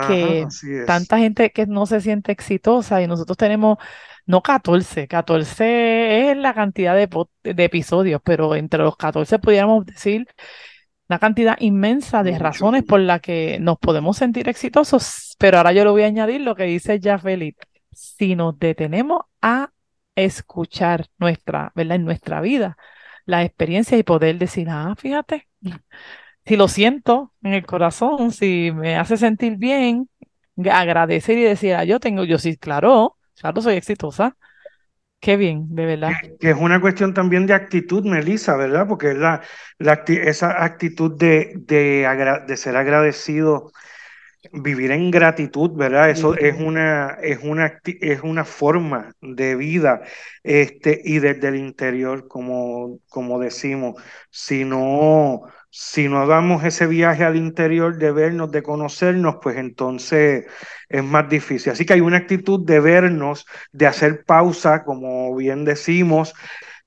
que 0.07 0.45
tanta 0.85 1.17
gente 1.17 1.51
que 1.51 1.65
no 1.65 1.85
se 1.85 2.01
siente 2.01 2.31
exitosa 2.31 3.01
y 3.01 3.07
nosotros 3.07 3.37
tenemos, 3.37 3.77
no 4.25 4.41
14, 4.41 5.07
14 5.07 6.31
es 6.31 6.37
la 6.37 6.53
cantidad 6.53 6.95
de, 6.95 7.09
de 7.43 7.63
episodios, 7.63 8.21
pero 8.23 8.55
entre 8.55 8.83
los 8.83 8.97
14 8.97 9.39
pudiéramos 9.39 9.85
decir 9.85 10.27
una 11.09 11.19
cantidad 11.19 11.57
inmensa 11.59 12.23
de 12.23 12.39
razones 12.39 12.83
por 12.83 13.01
las 13.01 13.19
que 13.21 13.59
nos 13.59 13.77
podemos 13.79 14.17
sentir 14.17 14.47
exitosos, 14.47 15.35
pero 15.37 15.57
ahora 15.57 15.73
yo 15.73 15.83
le 15.83 15.91
voy 15.91 16.03
a 16.03 16.07
añadir 16.07 16.41
lo 16.41 16.55
que 16.55 16.63
dice 16.63 16.99
Jafelit. 17.01 17.57
Si 17.91 18.35
nos 18.35 18.57
detenemos 18.57 19.21
a 19.41 19.71
escuchar 20.25 21.07
nuestra, 21.17 21.71
¿verdad? 21.75 21.95
En 21.97 22.05
nuestra 22.05 22.41
vida, 22.41 22.77
la 23.25 23.43
experiencia 23.43 23.97
y 23.97 24.03
poder 24.03 24.37
decir, 24.37 24.67
ah, 24.69 24.95
fíjate, 24.97 25.47
si 26.45 26.55
lo 26.55 26.67
siento 26.67 27.33
en 27.43 27.53
el 27.53 27.65
corazón, 27.65 28.31
si 28.31 28.71
me 28.73 28.97
hace 28.97 29.17
sentir 29.17 29.57
bien, 29.57 30.09
agradecer 30.71 31.37
y 31.37 31.43
decir, 31.43 31.75
ah, 31.75 31.83
yo 31.83 31.99
tengo, 31.99 32.23
yo 32.23 32.37
sí, 32.37 32.57
claro, 32.57 33.17
claro, 33.39 33.61
soy 33.61 33.75
exitosa. 33.75 34.35
Qué 35.19 35.37
bien, 35.37 35.67
de 35.75 35.85
verdad. 35.85 36.13
Que, 36.39 36.49
es 36.49 36.57
una 36.57 36.81
cuestión 36.81 37.13
también 37.13 37.45
de 37.45 37.53
actitud, 37.53 38.03
Melissa, 38.03 38.55
¿verdad? 38.55 38.87
Porque 38.87 39.13
la, 39.13 39.41
la 39.77 40.03
esa 40.07 40.63
actitud 40.63 41.15
de, 41.15 41.53
de 41.57 42.57
ser 42.57 42.75
agradecido 42.75 43.71
vivir 44.51 44.91
en 44.91 45.11
gratitud, 45.11 45.71
¿verdad? 45.71 46.09
Eso 46.09 46.35
es 46.35 46.59
una, 46.59 47.17
es 47.21 47.39
una, 47.43 47.79
es 47.85 48.21
una 48.23 48.43
forma 48.43 49.13
de 49.21 49.55
vida, 49.55 50.01
este, 50.43 50.99
y 51.03 51.19
desde 51.19 51.49
el 51.49 51.57
interior, 51.57 52.27
como, 52.27 52.99
como 53.09 53.39
decimos, 53.39 54.01
si 54.29 54.65
no, 54.65 55.41
si 55.69 56.09
no 56.09 56.25
damos 56.27 56.63
ese 56.63 56.87
viaje 56.87 57.23
al 57.23 57.35
interior 57.35 57.97
de 57.97 58.11
vernos, 58.11 58.51
de 58.51 58.63
conocernos, 58.63 59.37
pues 59.41 59.57
entonces 59.57 60.45
es 60.89 61.03
más 61.03 61.29
difícil. 61.29 61.71
Así 61.71 61.85
que 61.85 61.93
hay 61.93 62.01
una 62.01 62.17
actitud 62.17 62.65
de 62.65 62.79
vernos, 62.79 63.45
de 63.71 63.87
hacer 63.87 64.25
pausa, 64.25 64.83
como 64.83 65.35
bien 65.35 65.65
decimos, 65.65 66.33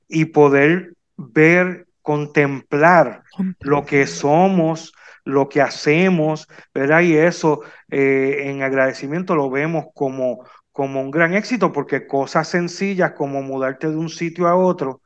y 0.08 0.26
poder 0.26 0.94
ver, 1.16 1.86
contemplar 2.02 3.22
lo 3.60 3.86
que 3.86 4.06
somos, 4.06 4.92
lo 5.24 5.48
que 5.48 5.62
hacemos, 5.62 6.48
¿verdad? 6.74 7.00
Y 7.00 7.16
eso 7.16 7.62
eh, 7.90 8.42
en 8.44 8.62
agradecimiento 8.62 9.34
lo 9.34 9.50
vemos 9.50 9.86
como, 9.94 10.44
como 10.72 11.00
un 11.00 11.10
gran 11.10 11.34
éxito, 11.34 11.72
porque 11.72 12.06
cosas 12.06 12.48
sencillas 12.48 13.12
como 13.12 13.42
mudarte 13.42 13.88
de 13.88 13.96
un 13.96 14.08
sitio 14.10 14.48
a 14.48 14.56
otro 14.56 15.00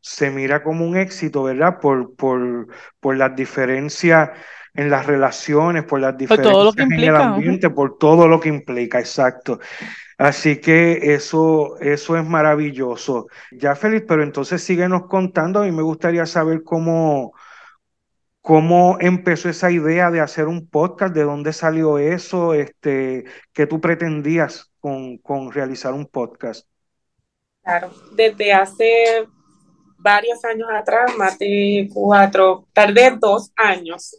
se 0.00 0.30
mira 0.30 0.62
como 0.62 0.86
un 0.86 0.96
éxito, 0.96 1.42
¿verdad? 1.42 1.78
Por, 1.80 2.14
por, 2.16 2.68
por 3.00 3.16
las 3.16 3.36
diferencias 3.36 4.30
en 4.74 4.90
las 4.90 5.06
relaciones, 5.06 5.84
por 5.84 6.00
las 6.00 6.16
diferencias 6.16 6.76
en 6.78 6.92
el 6.92 7.16
ambiente, 7.16 7.70
por 7.70 7.98
todo 7.98 8.28
lo 8.28 8.40
que 8.40 8.48
implica, 8.48 8.98
exacto. 8.98 9.58
Así 10.16 10.60
que 10.60 11.14
eso, 11.14 11.78
eso 11.80 12.16
es 12.16 12.24
maravilloso. 12.26 13.26
Ya, 13.50 13.74
Félix, 13.74 14.04
pero 14.06 14.22
entonces 14.22 14.62
síguenos 14.62 15.06
contando. 15.06 15.60
A 15.60 15.64
mí 15.64 15.72
me 15.72 15.82
gustaría 15.82 16.26
saber 16.26 16.62
cómo, 16.62 17.32
¿Cómo 18.42 18.96
empezó 19.00 19.50
esa 19.50 19.70
idea 19.70 20.10
de 20.10 20.20
hacer 20.20 20.46
un 20.46 20.66
podcast? 20.68 21.14
¿De 21.14 21.24
dónde 21.24 21.52
salió 21.52 21.98
eso? 21.98 22.54
Este, 22.54 23.24
¿Qué 23.52 23.66
tú 23.66 23.80
pretendías 23.80 24.70
con, 24.80 25.18
con 25.18 25.52
realizar 25.52 25.92
un 25.92 26.06
podcast? 26.06 26.66
Claro, 27.62 27.92
desde 28.12 28.52
hace 28.52 29.26
varios 29.98 30.42
años 30.44 30.68
atrás, 30.72 31.14
más 31.16 31.38
de 31.38 31.88
cuatro, 31.92 32.66
tardé 32.72 33.10
dos 33.20 33.52
años 33.56 34.16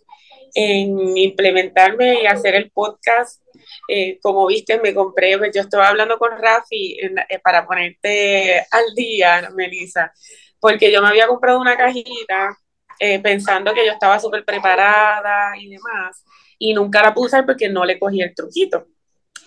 en 0.54 1.18
implementarme 1.18 2.22
y 2.22 2.25
hacer 2.28 2.56
el 2.56 2.70
podcast. 2.72 3.42
Eh, 3.88 4.20
como 4.22 4.46
viste, 4.46 4.80
me 4.80 4.94
compré, 4.94 5.38
pues, 5.40 5.51
yo 5.54 5.62
estaba 5.62 5.90
hablando 5.90 6.18
con 6.20 6.32
Rafi 6.38 6.98
eh, 7.01 7.40
para 7.44 7.66
ponerte 7.66 8.60
al 8.70 8.94
día, 8.96 9.50
Melissa, 9.56 10.13
porque 10.60 10.92
yo 10.92 11.01
me 11.01 11.08
había 11.08 11.28
comprado 11.28 11.60
una 11.60 11.75
cajita 11.75 12.58
eh, 13.03 13.20
pensando 13.20 13.74
que 13.74 13.84
yo 13.84 13.93
estaba 13.93 14.20
súper 14.20 14.46
preparada 14.46 15.58
y 15.58 15.70
demás, 15.70 16.24
y 16.60 16.72
nunca 16.72 17.01
la 17.01 17.15
puse 17.15 17.41
porque 17.41 17.67
no 17.67 17.84
le 17.84 17.98
cogí 17.98 18.22
el 18.22 18.36
truquito. 18.36 18.86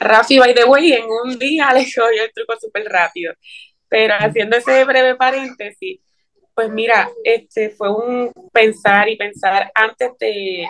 Rafi, 0.00 0.40
by 0.40 0.52
the 0.52 0.64
way, 0.64 0.92
en 0.92 1.04
un 1.04 1.38
día 1.38 1.70
le 1.73 1.84
cogí 1.84 2.18
el 2.18 2.32
truco 2.32 2.54
súper 2.61 2.84
rápido. 2.87 3.32
Pero 3.88 4.14
haciendo 4.18 4.56
ese 4.56 4.84
breve 4.84 5.14
paréntesis, 5.14 6.00
pues 6.52 6.68
mira, 6.68 7.08
este 7.23 7.70
fue 7.70 7.92
un 7.92 8.32
pensar 8.52 9.08
y 9.08 9.16
pensar 9.16 9.70
antes 9.73 10.11
de, 10.18 10.66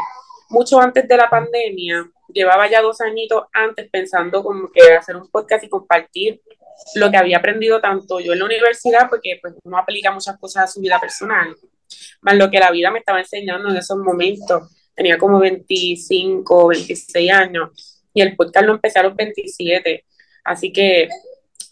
mucho 0.51 0.79
antes 0.79 1.09
de 1.09 1.17
la 1.17 1.31
pandemia, 1.31 2.07
llevaba 2.29 2.69
ya 2.69 2.83
dos 2.83 3.01
añitos 3.01 3.45
antes 3.55 3.89
pensando 3.91 4.43
como 4.43 4.71
que 4.71 4.93
hacer 4.93 5.17
un 5.17 5.31
podcast 5.31 5.65
y 5.65 5.71
compartir 5.71 6.43
lo 6.97 7.11
que 7.11 7.17
había 7.17 7.39
aprendido 7.39 7.81
tanto 7.81 8.21
yo 8.21 8.35
en 8.35 8.41
la 8.41 8.45
universidad, 8.45 9.09
porque 9.09 9.39
pues 9.41 9.55
uno 9.65 9.79
aplica 9.79 10.11
muchas 10.11 10.39
cosas 10.39 10.65
a 10.65 10.67
su 10.67 10.83
vida 10.83 11.01
personal, 11.01 11.57
más 12.21 12.37
lo 12.37 12.51
que 12.51 12.59
la 12.59 12.71
vida 12.71 12.91
me 12.91 13.01
estaba 13.01 13.21
enseñando 13.21 13.71
en 13.71 13.77
esos 13.77 13.99
momentos. 13.99 14.71
Tenía 14.95 15.19
como 15.19 15.39
25, 15.39 16.69
26 16.69 17.33
años 17.33 18.03
y 18.13 18.23
el 18.23 18.37
podcast 18.37 18.67
lo 18.67 18.75
empecé 18.75 19.01
a 19.01 19.03
los 19.03 19.17
27. 19.17 20.05
Así 20.45 20.73
que 20.73 21.09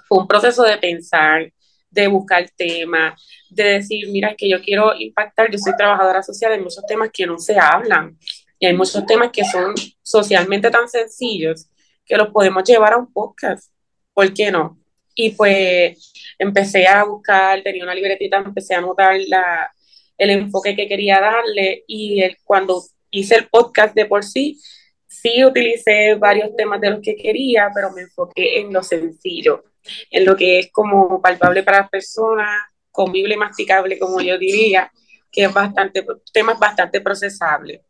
fue 0.08 0.18
un 0.18 0.26
proceso 0.26 0.64
de 0.64 0.76
pensar, 0.78 1.52
de 1.90 2.06
buscar 2.08 2.50
temas, 2.56 3.22
de 3.48 3.64
decir, 3.64 4.08
mira, 4.08 4.30
es 4.30 4.36
que 4.36 4.48
yo 4.48 4.60
quiero 4.60 4.94
impactar, 4.98 5.50
yo 5.50 5.58
soy 5.58 5.76
trabajadora 5.76 6.22
social, 6.22 6.52
hay 6.52 6.60
muchos 6.60 6.84
temas 6.86 7.10
que 7.12 7.26
no 7.26 7.38
se 7.38 7.58
hablan 7.58 8.18
y 8.58 8.66
hay 8.66 8.74
muchos 8.74 9.04
temas 9.06 9.30
que 9.32 9.44
son 9.44 9.74
socialmente 10.02 10.70
tan 10.70 10.88
sencillos 10.88 11.68
que 12.04 12.16
los 12.16 12.28
podemos 12.28 12.64
llevar 12.64 12.94
a 12.94 12.98
un 12.98 13.12
podcast. 13.12 13.72
¿Por 14.12 14.32
qué 14.32 14.50
no? 14.50 14.78
Y 15.14 15.30
pues 15.30 16.12
empecé 16.38 16.86
a 16.86 17.04
buscar, 17.04 17.62
tenía 17.62 17.84
una 17.84 17.94
libretita, 17.94 18.38
empecé 18.38 18.74
a 18.74 18.78
anotar 18.78 19.16
la, 19.26 19.70
el 20.18 20.30
enfoque 20.30 20.76
que 20.76 20.88
quería 20.88 21.20
darle 21.20 21.84
y 21.86 22.22
el, 22.22 22.36
cuando 22.44 22.82
hice 23.10 23.36
el 23.36 23.48
podcast 23.48 23.94
de 23.94 24.06
por 24.06 24.24
sí, 24.24 24.60
sí 25.06 25.44
utilicé 25.44 26.14
varios 26.14 26.54
temas 26.56 26.80
de 26.80 26.90
los 26.90 27.00
que 27.00 27.16
quería, 27.16 27.70
pero 27.74 27.92
me 27.92 28.02
enfoqué 28.02 28.60
en 28.60 28.72
lo 28.72 28.82
sencillo, 28.82 29.64
en 30.10 30.24
lo 30.24 30.36
que 30.36 30.58
es 30.58 30.72
como 30.72 31.20
palpable 31.20 31.62
para 31.62 31.80
las 31.80 31.90
personas, 31.90 32.48
comible 32.90 33.36
masticable, 33.36 33.98
como 33.98 34.20
yo 34.20 34.38
diría, 34.38 34.90
que 35.30 35.44
es 35.44 35.52
bastante, 35.52 36.04
temas 36.32 36.58
bastante 36.58 37.00
procesables. 37.00 37.80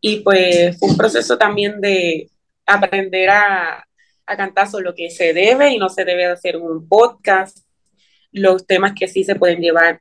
Y 0.00 0.20
pues 0.20 0.78
fue 0.78 0.90
un 0.90 0.96
proceso 0.96 1.38
también 1.38 1.80
de 1.80 2.28
aprender 2.66 3.30
a, 3.30 3.84
a 4.26 4.36
cantar 4.36 4.68
sobre 4.68 4.84
lo 4.84 4.94
que 4.94 5.10
se 5.10 5.32
debe 5.32 5.70
y 5.70 5.78
no 5.78 5.88
se 5.88 6.04
debe 6.04 6.26
hacer 6.26 6.56
un 6.56 6.88
podcast, 6.88 7.58
los 8.32 8.66
temas 8.66 8.92
que 8.98 9.08
sí 9.08 9.24
se 9.24 9.36
pueden 9.36 9.60
llevar 9.60 10.00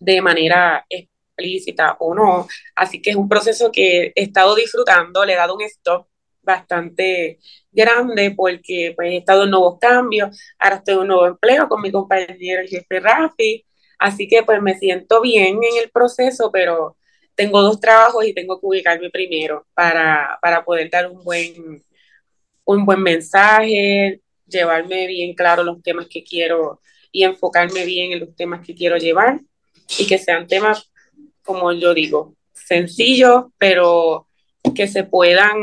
de 0.00 0.20
manera 0.22 0.84
explícita 0.88 1.96
o 2.00 2.14
no. 2.14 2.46
Así 2.74 3.02
que 3.02 3.10
es 3.10 3.16
un 3.16 3.28
proceso 3.28 3.70
que 3.72 4.12
he 4.14 4.22
estado 4.22 4.54
disfrutando, 4.54 5.24
le 5.24 5.34
he 5.34 5.36
dado 5.36 5.54
un 5.54 5.62
stop 5.62 6.06
bastante 6.42 7.38
grande 7.72 8.32
porque 8.36 8.92
pues, 8.96 9.12
he 9.12 9.16
estado 9.18 9.44
en 9.44 9.50
nuevos 9.50 9.78
cambios, 9.78 10.38
ahora 10.58 10.76
estoy 10.76 10.94
en 10.94 11.00
un 11.00 11.08
nuevo 11.08 11.26
empleo 11.26 11.68
con 11.68 11.82
mi 11.82 11.90
compañero 11.90 12.60
el 12.60 12.68
jefe 12.68 13.00
Rafi, 13.00 13.64
así 13.98 14.28
que 14.28 14.42
pues 14.42 14.60
me 14.62 14.78
siento 14.78 15.20
bien 15.20 15.58
en 15.62 15.82
el 15.82 15.90
proceso, 15.90 16.50
pero 16.52 16.96
tengo 17.34 17.62
dos 17.62 17.80
trabajos 17.80 18.24
y 18.26 18.34
tengo 18.34 18.60
que 18.60 18.66
ubicarme 18.66 19.10
primero 19.10 19.66
para, 19.74 20.38
para 20.40 20.64
poder 20.64 20.90
dar 20.90 21.10
un 21.10 21.24
buen, 21.24 21.82
un 22.64 22.86
buen 22.86 23.02
mensaje, 23.02 24.20
llevarme 24.46 25.06
bien 25.06 25.34
claro 25.34 25.64
los 25.64 25.82
temas 25.82 26.06
que 26.08 26.22
quiero 26.22 26.80
y 27.10 27.24
enfocarme 27.24 27.84
bien 27.86 28.12
en 28.12 28.20
los 28.20 28.36
temas 28.36 28.64
que 28.64 28.74
quiero 28.74 28.96
llevar 28.98 29.40
y 29.98 30.06
que 30.06 30.18
sean 30.18 30.46
temas, 30.46 30.90
como 31.42 31.72
yo 31.72 31.94
digo, 31.94 32.34
sencillos, 32.52 33.46
pero 33.58 34.28
que 34.74 34.86
se 34.88 35.04
puedan 35.04 35.58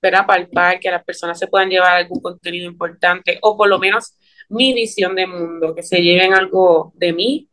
ver 0.00 0.16
a 0.16 0.26
palpar, 0.26 0.80
que 0.80 0.90
las 0.90 1.04
personas 1.04 1.38
se 1.38 1.46
puedan 1.46 1.70
llevar 1.70 1.94
algún 1.96 2.20
contenido 2.20 2.70
importante 2.70 3.38
o 3.42 3.56
por 3.56 3.68
lo 3.68 3.78
menos 3.78 4.16
mi 4.48 4.74
visión 4.74 5.14
de 5.14 5.26
mundo, 5.26 5.74
que 5.74 5.82
se 5.82 6.02
lleven 6.02 6.34
algo 6.34 6.92
de 6.96 7.12
mí. 7.12 7.48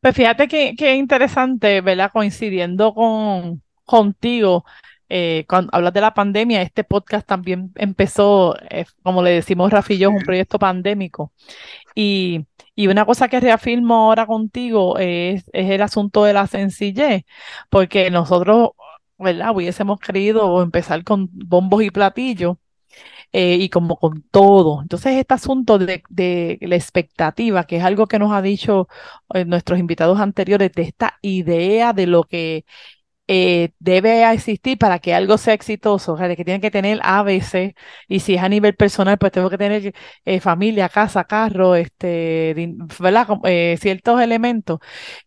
Pues 0.00 0.16
fíjate 0.16 0.48
que, 0.48 0.74
que 0.76 0.94
interesante, 0.94 1.80
¿verdad? 1.80 2.10
Coincidiendo 2.12 2.92
con, 2.92 3.62
contigo, 3.84 4.64
eh, 5.14 5.44
cuando 5.46 5.68
hablas 5.74 5.92
de 5.92 6.00
la 6.00 6.14
pandemia, 6.14 6.62
este 6.62 6.84
podcast 6.84 7.26
también 7.26 7.70
empezó, 7.76 8.56
eh, 8.70 8.86
como 9.02 9.22
le 9.22 9.30
decimos 9.32 9.70
Rafi 9.70 9.92
y 9.92 9.98
yo, 9.98 10.08
es 10.08 10.14
un 10.16 10.22
proyecto 10.22 10.58
pandémico. 10.58 11.34
Y, 11.94 12.46
y, 12.82 12.88
una 12.88 13.04
cosa 13.06 13.28
que 13.28 13.40
reafirmo 13.40 13.94
ahora 13.96 14.26
contigo 14.26 14.98
es, 14.98 15.44
el 15.52 15.82
asunto 15.82 16.24
de 16.24 16.32
la 16.34 16.46
sencillez, 16.46 17.24
porque 17.70 18.10
nosotros, 18.10 18.70
¿verdad? 19.18 19.52
Hubiésemos 19.54 20.00
querido 20.00 20.62
empezar 20.62 21.04
con 21.04 21.28
bombos 21.32 21.82
y 21.82 21.90
platillos. 21.90 22.56
Eh, 23.34 23.56
y 23.60 23.70
como 23.70 23.96
con 23.98 24.22
todo. 24.30 24.82
Entonces, 24.82 25.14
este 25.16 25.34
asunto 25.34 25.78
de, 25.78 26.02
de, 26.10 26.58
la 26.60 26.76
expectativa, 26.76 27.64
que 27.64 27.78
es 27.78 27.84
algo 27.84 28.06
que 28.06 28.18
nos 28.18 28.32
ha 28.32 28.42
dicho 28.42 28.88
nuestros 29.46 29.78
invitados 29.78 30.20
anteriores, 30.20 30.70
de 30.72 30.82
esta 30.82 31.18
idea 31.22 31.94
de 31.94 32.06
lo 32.06 32.24
que 32.24 32.66
eh, 33.34 33.72
debe 33.78 34.30
existir 34.30 34.76
para 34.78 34.98
que 34.98 35.14
algo 35.14 35.38
sea 35.38 35.54
exitoso, 35.54 36.12
o 36.14 36.18
sea, 36.18 36.34
que 36.36 36.44
tiene 36.44 36.60
que 36.60 36.70
tener 36.70 37.00
ABC, 37.02 37.74
y 38.08 38.20
si 38.20 38.34
es 38.34 38.42
a 38.42 38.48
nivel 38.48 38.74
personal, 38.76 39.16
pues 39.18 39.32
tengo 39.32 39.48
que 39.50 39.56
tener 39.58 39.94
eh, 40.26 40.40
familia, 40.40 40.88
casa, 40.90 41.24
carro, 41.24 41.74
este, 41.74 42.54
¿verdad? 43.00 43.26
Eh, 43.44 43.78
ciertos 43.80 44.20
elementos. 44.20 44.80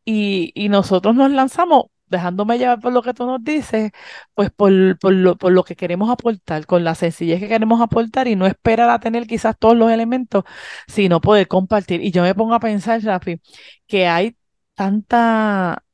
Y, 0.06 0.52
y 0.56 0.70
nosotros 0.70 1.16
nos 1.16 1.32
lanzamos 1.32 1.86
dejándome 2.08 2.58
llevar 2.60 2.80
por 2.80 2.94
lo 2.94 3.02
que 3.02 3.14
tú 3.14 3.26
nos 3.26 3.44
dices, 3.44 3.92
pues 4.36 4.52
por, 4.52 4.72
por, 5.00 5.14
lo, 5.14 5.36
por 5.38 5.52
lo 5.52 5.64
que 5.64 5.76
queremos 5.76 6.10
aportar, 6.10 6.66
con 6.68 6.84
la 6.84 6.96
sencillez 6.96 7.40
que 7.40 7.48
queremos 7.48 7.82
aportar 7.82 8.28
y 8.28 8.36
no 8.36 8.46
esperar 8.46 8.90
a 8.92 9.00
tener 9.00 9.26
quizás 9.28 9.58
todos 9.58 9.76
los 9.76 9.92
elementos, 9.92 10.44
sino 10.88 11.22
poder 11.22 11.48
compartir. 11.48 12.02
Y 12.04 12.12
yo 12.12 12.22
me 12.24 12.36
pongo 12.36 12.54
a 12.54 12.60
pensar, 12.60 13.02
Rafi, 13.04 13.42
que 13.88 14.08
hay 14.08 14.38
tanta 14.76 15.85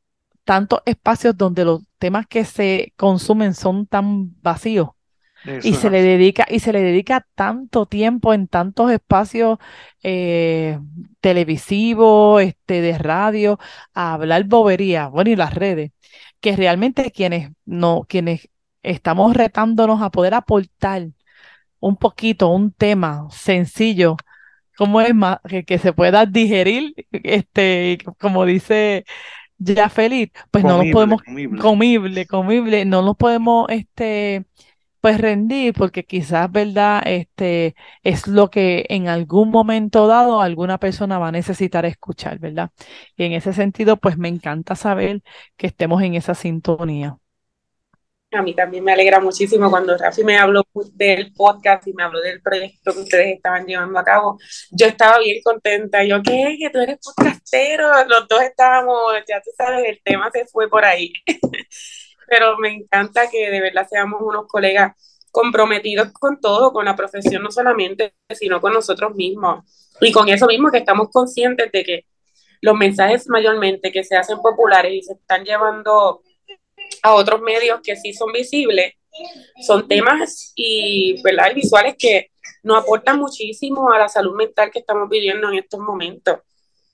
tantos 0.44 0.82
espacios 0.86 1.38
donde 1.38 1.66
los 1.66 1.82
temas 1.98 2.28
que 2.28 2.46
se 2.46 2.94
consumen 2.98 3.54
son 3.54 3.88
tan 3.88 4.42
vacíos. 4.42 4.90
y 5.64 5.74
se 5.74 5.90
le 5.90 6.04
dedica 6.04 6.46
y 6.50 6.60
se 6.60 6.72
le 6.72 6.82
dedica 6.84 7.26
tanto 7.34 7.88
tiempo 7.88 8.32
en 8.34 8.48
tantos 8.48 8.92
espacios 8.92 9.58
eh, 10.04 10.78
televisivos, 11.20 12.44
este, 12.44 12.82
de 12.82 12.98
radio, 12.98 13.58
a 13.94 14.14
hablar 14.14 14.44
bobería, 14.46 15.08
bueno, 15.08 15.32
y 15.32 15.36
las 15.36 15.54
redes, 15.56 15.92
que 16.42 16.56
realmente 16.56 17.12
quienes 17.12 17.52
no, 17.66 18.06
quienes 18.08 18.50
estamos 18.84 19.36
retándonos 19.36 20.02
a 20.02 20.12
poder 20.12 20.34
aportar 20.36 21.08
un 21.80 21.98
poquito, 21.98 22.50
un 22.50 22.72
tema 22.72 23.28
sencillo, 23.32 24.18
como 24.78 25.02
es 25.02 25.14
más, 25.16 25.40
que, 25.48 25.64
que 25.66 25.80
se 25.80 25.94
pueda 25.94 26.26
digerir, 26.26 26.94
este, 27.12 28.00
como 28.20 28.46
dice 28.46 29.06
ya 29.64 29.90
feliz, 29.90 30.32
pues 30.52 30.64
no 30.66 30.78
nos 30.78 30.88
podemos, 30.90 31.22
comible. 31.60 32.26
comible, 32.28 32.86
no 32.86 33.02
nos 33.02 33.18
podemos, 33.18 33.68
este, 33.70 34.46
pues 35.02 35.20
rendir, 35.22 35.74
porque 35.74 36.06
quizás, 36.06 36.52
¿verdad? 36.52 37.04
Este, 37.06 37.76
es 38.04 38.28
lo 38.28 38.50
que 38.52 38.86
en 38.90 39.08
algún 39.08 39.52
momento 39.52 40.08
dado 40.08 40.42
alguna 40.42 40.80
persona 40.80 41.20
va 41.20 41.30
a 41.30 41.32
necesitar 41.32 41.86
escuchar, 41.86 42.40
¿verdad? 42.40 42.72
Y 43.18 43.26
en 43.26 43.34
ese 43.34 43.54
sentido, 43.54 43.98
pues 43.98 44.18
me 44.18 44.30
encanta 44.30 44.76
saber 44.76 45.24
que 45.58 45.68
estemos 45.68 46.04
en 46.04 46.16
esa 46.16 46.36
sintonía. 46.36 47.18
A 48.34 48.42
mí 48.42 48.56
también 48.56 48.82
me 48.84 48.94
alegra 48.94 49.20
muchísimo 49.20 49.70
cuando 49.70 49.98
Rafi 49.98 50.24
me 50.24 50.38
habló 50.38 50.64
del 50.94 51.34
podcast 51.34 51.86
y 51.88 51.94
me 51.94 52.04
habló 52.04 52.22
del 52.22 52.42
proyecto 52.42 52.94
que 52.94 53.00
ustedes 53.00 53.36
estaban 53.36 53.66
llevando 53.66 54.00
a 54.00 54.06
cabo. 54.06 54.40
Yo 54.72 54.88
estaba 54.88 55.20
bien 55.20 55.42
contenta. 55.44 56.02
Yo, 56.06 56.24
¿qué? 56.24 56.56
Que 56.58 56.70
tú 56.70 56.80
eres 56.80 57.00
podcastero. 57.04 57.90
Los 58.08 58.30
dos 58.30 58.42
estábamos, 58.42 58.96
ya 59.28 59.42
tú 59.42 59.52
sabes, 59.58 59.84
el 59.86 60.02
tema 60.02 60.32
se 60.32 60.46
fue 60.46 60.70
por 60.70 60.86
ahí. 60.86 61.12
Pero 62.28 62.58
me 62.58 62.70
encanta 62.70 63.30
que 63.30 63.50
de 63.50 63.60
verdad 63.60 63.86
seamos 63.90 64.22
unos 64.22 64.48
colegas 64.48 64.94
comprometidos 65.30 66.14
con 66.14 66.40
todo, 66.40 66.72
con 66.72 66.86
la 66.86 66.96
profesión 66.96 67.44
no 67.44 67.52
solamente, 67.52 68.14
sino 68.30 68.62
con 68.62 68.72
nosotros 68.72 69.14
mismos. 69.14 69.66
Y 70.00 70.14
con 70.14 70.30
eso 70.30 70.48
mismo 70.48 70.72
que 70.72 70.78
estamos 70.78 71.10
conscientes 71.12 71.70
de 71.70 71.84
que 71.84 72.06
los 72.62 72.78
mensajes 72.78 73.28
mayormente 73.28 73.92
que 73.92 74.06
se 74.06 74.16
hacen 74.16 74.38
populares 74.40 74.94
y 74.94 75.02
se 75.02 75.14
están 75.14 75.44
llevando 75.44 76.22
a 77.02 77.14
otros 77.14 77.42
medios 77.42 77.80
que 77.84 77.96
sí 77.96 78.14
son 78.14 78.32
visibles, 78.32 78.94
son 79.62 79.88
temas 79.88 80.54
y, 80.56 81.22
¿verdad? 81.24 81.54
visuales 81.54 81.96
que 81.98 82.32
nos 82.64 82.84
aportan 82.84 83.20
muchísimo 83.20 83.92
a 83.92 84.00
la 84.00 84.08
salud 84.08 84.36
mental 84.36 84.72
que 84.72 84.80
estamos 84.80 85.10
viviendo 85.10 85.50
en 85.50 85.60
estos 85.60 85.80
momentos. 85.80 86.40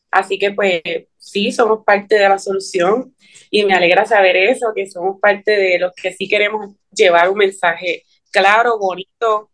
Así 0.09 0.39
que 0.39 0.51
pues 0.51 0.81
sí, 1.17 1.51
somos 1.51 1.83
parte 1.85 2.15
de 2.15 2.29
la 2.29 2.39
solución 2.39 3.13
y 3.51 3.65
me 3.65 3.73
alegra 3.73 4.05
saber 4.05 4.37
eso, 4.37 4.71
que 4.73 4.89
somos 4.89 5.19
parte 5.19 5.51
de 5.51 5.79
los 5.79 5.93
que 5.93 6.13
sí 6.13 6.27
queremos 6.27 6.75
llevar 6.91 7.29
un 7.29 7.37
mensaje 7.37 8.03
claro, 8.31 8.79
bonito 8.79 9.51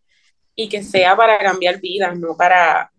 y 0.55 0.69
que 0.69 0.83
sea 0.83 1.15
para 1.15 1.37
cambiar 1.39 1.79
vidas, 1.79 2.17
no 2.17 2.37
para 2.37 2.91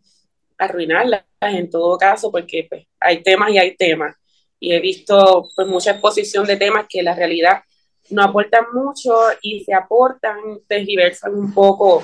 arruinarlas 0.58 1.24
en 1.40 1.70
todo 1.70 1.96
caso, 1.98 2.30
porque 2.30 2.66
pues, 2.68 2.86
hay 2.98 3.22
temas 3.22 3.50
y 3.50 3.58
hay 3.58 3.76
temas 3.76 4.16
y 4.64 4.72
he 4.72 4.80
visto 4.80 5.50
pues 5.54 5.68
mucha 5.68 5.90
exposición 5.90 6.46
de 6.46 6.56
temas 6.56 6.86
que 6.88 7.02
la 7.02 7.14
realidad 7.14 7.62
no 8.08 8.22
aportan 8.22 8.64
mucho 8.72 9.14
y 9.42 9.62
se 9.62 9.74
aportan, 9.74 10.38
diversan 10.68 11.34
un 11.34 11.52
poco 11.52 12.02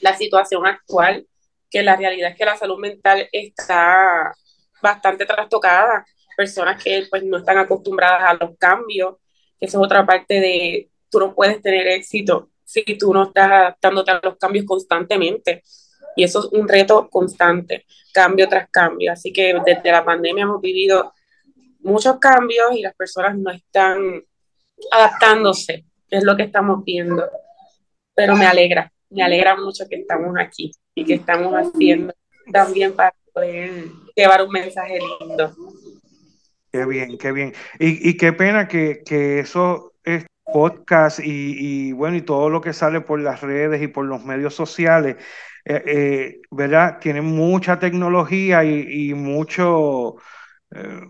la 0.00 0.16
situación 0.16 0.66
actual, 0.66 1.24
que 1.70 1.84
la 1.84 1.94
realidad 1.94 2.30
es 2.30 2.36
que 2.36 2.44
la 2.44 2.56
salud 2.56 2.78
mental 2.80 3.28
está 3.30 4.34
bastante 4.82 5.26
trastocada, 5.26 6.04
personas 6.36 6.82
que 6.82 7.06
pues 7.08 7.22
no 7.22 7.38
están 7.38 7.58
acostumbradas 7.58 8.22
a 8.24 8.34
los 8.44 8.58
cambios, 8.58 9.18
que 9.56 9.66
es 9.66 9.74
otra 9.76 10.04
parte 10.04 10.40
de, 10.40 10.90
tú 11.08 11.20
no 11.20 11.36
puedes 11.36 11.62
tener 11.62 11.86
éxito 11.86 12.50
si 12.64 12.82
tú 12.98 13.14
no 13.14 13.28
estás 13.28 13.46
adaptándote 13.46 14.10
a 14.10 14.20
los 14.20 14.38
cambios 14.38 14.66
constantemente. 14.66 15.62
Y 16.16 16.24
eso 16.24 16.40
es 16.40 16.46
un 16.46 16.66
reto 16.66 17.08
constante, 17.08 17.86
cambio 18.12 18.48
tras 18.48 18.68
cambio. 18.70 19.12
Así 19.12 19.32
que 19.32 19.54
desde 19.64 19.92
la 19.92 20.04
pandemia 20.04 20.42
hemos 20.42 20.60
vivido 20.60 21.12
muchos 21.86 22.18
cambios 22.18 22.72
y 22.74 22.82
las 22.82 22.94
personas 22.94 23.36
no 23.38 23.50
están 23.50 24.22
adaptándose, 24.90 25.84
es 26.10 26.24
lo 26.24 26.36
que 26.36 26.44
estamos 26.44 26.84
viendo. 26.84 27.28
Pero 28.14 28.36
me 28.36 28.46
alegra, 28.46 28.92
me 29.10 29.22
alegra 29.22 29.56
mucho 29.56 29.84
que 29.88 29.96
estamos 29.96 30.34
aquí 30.38 30.72
y 30.94 31.04
que 31.04 31.14
estamos 31.14 31.54
haciendo 31.54 32.12
también 32.52 32.94
para 32.94 33.14
poder 33.32 33.86
llevar 34.14 34.42
un 34.42 34.50
mensaje 34.50 34.98
lindo. 35.20 35.54
Qué 36.72 36.84
bien, 36.84 37.18
qué 37.18 37.32
bien. 37.32 37.54
Y, 37.78 38.16
qué 38.16 38.32
pena 38.32 38.68
que, 38.68 39.02
que 39.04 39.38
eso 39.38 39.92
es 40.04 40.26
podcast 40.44 41.20
y, 41.22 41.92
bueno, 41.92 42.16
y 42.16 42.22
todo 42.22 42.50
lo 42.50 42.60
que 42.60 42.72
sale 42.72 43.00
por 43.00 43.20
las 43.20 43.40
redes 43.40 43.82
y 43.82 43.88
por 43.88 44.04
los 44.06 44.24
medios 44.24 44.54
sociales, 44.54 45.16
eh, 45.64 45.82
eh, 45.86 46.40
¿verdad? 46.50 46.98
Tienen 47.00 47.24
mucha 47.24 47.78
tecnología 47.78 48.64
y, 48.64 49.14
mucho, 49.14 50.16
eh, 50.74 51.00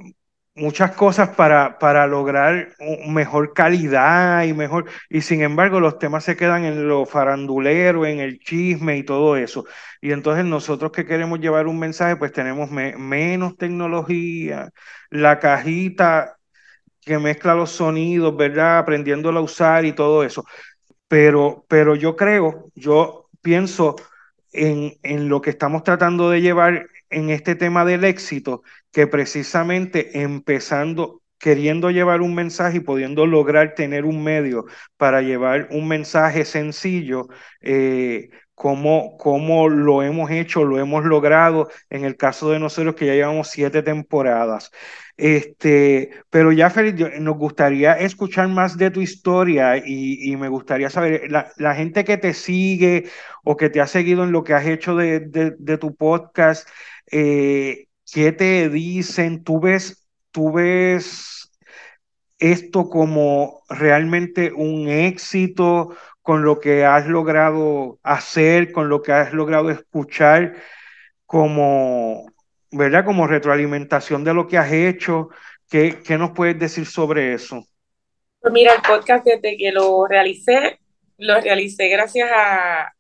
muchas 0.56 0.92
cosas 0.92 1.30
para, 1.36 1.78
para 1.78 2.06
lograr 2.06 2.74
mejor 3.06 3.52
calidad 3.52 4.44
y 4.44 4.54
mejor, 4.54 4.86
y 5.10 5.20
sin 5.20 5.42
embargo 5.42 5.80
los 5.80 5.98
temas 5.98 6.24
se 6.24 6.36
quedan 6.36 6.64
en 6.64 6.88
lo 6.88 7.06
farandulero, 7.06 8.06
en 8.06 8.20
el 8.20 8.40
chisme 8.40 8.96
y 8.96 9.04
todo 9.04 9.36
eso. 9.36 9.64
Y 10.00 10.12
entonces 10.12 10.44
nosotros 10.44 10.92
que 10.92 11.06
queremos 11.06 11.40
llevar 11.40 11.66
un 11.66 11.78
mensaje, 11.78 12.16
pues 12.16 12.32
tenemos 12.32 12.70
menos 12.70 13.56
tecnología, 13.56 14.70
la 15.10 15.38
cajita 15.38 16.36
que 17.02 17.18
mezcla 17.18 17.54
los 17.54 17.70
sonidos, 17.70 18.36
¿verdad? 18.36 18.78
Aprendiéndola 18.78 19.40
a 19.40 19.42
usar 19.42 19.84
y 19.84 19.92
todo 19.92 20.24
eso. 20.24 20.44
Pero, 21.08 21.64
pero 21.68 21.94
yo 21.94 22.16
creo, 22.16 22.70
yo 22.74 23.28
pienso 23.42 23.96
en, 24.52 24.94
en 25.02 25.28
lo 25.28 25.40
que 25.40 25.50
estamos 25.50 25.84
tratando 25.84 26.30
de 26.30 26.40
llevar 26.42 26.86
en 27.10 27.30
este 27.30 27.54
tema 27.54 27.84
del 27.84 28.04
éxito, 28.04 28.62
que 28.92 29.06
precisamente 29.06 30.22
empezando, 30.22 31.22
queriendo 31.38 31.90
llevar 31.90 32.20
un 32.22 32.34
mensaje 32.34 32.78
y 32.78 32.80
pudiendo 32.80 33.26
lograr 33.26 33.74
tener 33.74 34.04
un 34.04 34.22
medio 34.22 34.66
para 34.96 35.22
llevar 35.22 35.68
un 35.70 35.88
mensaje 35.88 36.44
sencillo, 36.44 37.28
eh, 37.60 38.30
como, 38.56 39.18
como 39.18 39.68
lo 39.68 40.02
hemos 40.02 40.30
hecho, 40.30 40.64
lo 40.64 40.78
hemos 40.80 41.04
logrado 41.04 41.68
en 41.90 42.06
el 42.06 42.16
caso 42.16 42.50
de 42.50 42.58
nosotros 42.58 42.94
que 42.94 43.04
ya 43.06 43.12
llevamos 43.12 43.50
siete 43.50 43.82
temporadas. 43.82 44.70
Este, 45.18 46.10
pero 46.30 46.52
ya, 46.52 46.70
Félix, 46.70 47.20
nos 47.20 47.36
gustaría 47.36 47.94
escuchar 47.94 48.48
más 48.48 48.78
de 48.78 48.90
tu 48.90 49.02
historia 49.02 49.76
y, 49.76 50.34
me 50.36 50.48
gustaría 50.48 50.88
saber, 50.88 51.30
la, 51.30 51.74
gente 51.74 52.04
que 52.04 52.16
te 52.16 52.32
sigue 52.32 53.10
o 53.44 53.56
que 53.56 53.68
te 53.68 53.80
ha 53.82 53.86
seguido 53.86 54.24
en 54.24 54.32
lo 54.32 54.42
que 54.42 54.54
has 54.54 54.66
hecho 54.66 54.96
de, 54.96 55.20
de 55.20 55.78
tu 55.78 55.94
podcast, 55.94 56.66
eh, 57.10 57.86
¿qué 58.12 58.32
te 58.32 58.68
dicen? 58.68 59.44
¿Tú 59.44 59.60
ves, 59.60 60.06
tú 60.30 60.52
ves 60.52 61.50
esto 62.38 62.88
como 62.88 63.62
realmente 63.68 64.52
un 64.52 64.88
éxito 64.88 65.96
con 66.22 66.44
lo 66.44 66.60
que 66.60 66.84
has 66.84 67.06
logrado 67.06 67.98
hacer, 68.02 68.72
con 68.72 68.88
lo 68.88 69.02
que 69.02 69.12
has 69.12 69.32
logrado 69.32 69.70
escuchar, 69.70 70.56
como, 71.24 72.26
¿verdad? 72.70 73.04
Como 73.04 73.26
retroalimentación 73.26 74.24
de 74.24 74.34
lo 74.34 74.46
que 74.46 74.58
has 74.58 74.72
hecho. 74.72 75.28
¿Qué, 75.70 76.00
qué 76.04 76.18
nos 76.18 76.32
puedes 76.32 76.58
decir 76.58 76.86
sobre 76.86 77.32
eso? 77.32 77.64
Pues 78.40 78.52
mira, 78.52 78.74
el 78.74 78.82
podcast 78.82 79.24
desde 79.24 79.56
que 79.56 79.72
lo 79.72 80.06
realicé, 80.06 80.78
lo 81.18 81.40
realicé 81.40 81.88
gracias 81.88 82.30
a, 82.32 82.95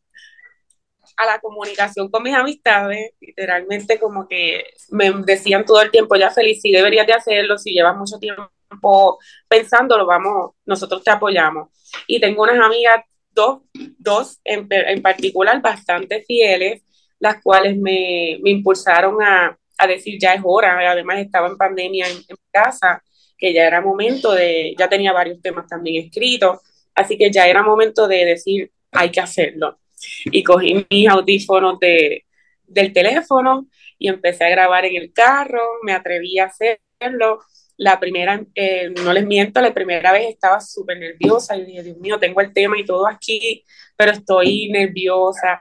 a 1.16 1.26
la 1.26 1.38
comunicación 1.40 2.10
con 2.10 2.22
mis 2.22 2.34
amistades, 2.34 3.12
literalmente 3.20 3.98
como 3.98 4.28
que 4.28 4.64
me 4.90 5.10
decían 5.24 5.64
todo 5.64 5.80
el 5.80 5.90
tiempo, 5.90 6.16
ya 6.16 6.30
feliz, 6.30 6.60
si 6.60 6.70
deberías 6.72 7.06
de 7.06 7.14
hacerlo, 7.14 7.58
si 7.58 7.72
llevas 7.72 7.96
mucho 7.96 8.18
tiempo 8.18 9.18
pensándolo, 9.48 10.06
vamos, 10.06 10.52
nosotros 10.64 11.02
te 11.02 11.10
apoyamos. 11.10 11.68
Y 12.06 12.20
tengo 12.20 12.42
unas 12.42 12.60
amigas, 12.60 13.04
dos, 13.30 13.62
dos 13.98 14.40
en, 14.44 14.66
en 14.70 15.02
particular, 15.02 15.60
bastante 15.62 16.24
fieles, 16.26 16.82
las 17.18 17.42
cuales 17.42 17.76
me, 17.76 18.38
me 18.42 18.50
impulsaron 18.50 19.22
a, 19.22 19.58
a, 19.78 19.86
decir, 19.86 20.18
ya 20.20 20.34
es 20.34 20.42
hora, 20.44 20.78
además 20.90 21.18
estaba 21.18 21.48
en 21.48 21.56
pandemia 21.56 22.06
en, 22.08 22.16
en 22.28 22.36
casa, 22.50 23.02
que 23.38 23.52
ya 23.52 23.66
era 23.66 23.80
momento 23.80 24.32
de, 24.32 24.74
ya 24.78 24.88
tenía 24.88 25.12
varios 25.12 25.40
temas 25.40 25.66
también 25.66 26.04
escritos, 26.04 26.60
así 26.94 27.16
que 27.16 27.30
ya 27.30 27.46
era 27.46 27.62
momento 27.62 28.08
de 28.08 28.24
decir, 28.24 28.72
hay 28.92 29.10
que 29.10 29.20
hacerlo. 29.20 29.78
Y 30.26 30.42
cogí 30.42 30.86
mis 30.90 31.08
audífonos 31.08 31.78
de, 31.78 32.24
del 32.66 32.92
teléfono 32.92 33.66
y 33.98 34.08
empecé 34.08 34.44
a 34.44 34.50
grabar 34.50 34.84
en 34.84 34.96
el 34.96 35.12
carro, 35.12 35.62
me 35.82 35.92
atreví 35.92 36.38
a 36.38 36.46
hacerlo. 36.46 37.40
La 37.78 38.00
primera, 38.00 38.42
eh, 38.54 38.90
no 39.04 39.12
les 39.12 39.26
miento, 39.26 39.60
la 39.60 39.74
primera 39.74 40.10
vez 40.12 40.30
estaba 40.30 40.60
súper 40.60 40.98
nerviosa 40.98 41.56
y 41.56 41.64
dije, 41.66 41.82
Dios 41.82 41.98
mío, 41.98 42.18
tengo 42.18 42.40
el 42.40 42.52
tema 42.52 42.78
y 42.78 42.86
todo 42.86 43.06
aquí, 43.06 43.62
pero 43.96 44.12
estoy 44.12 44.70
nerviosa. 44.70 45.60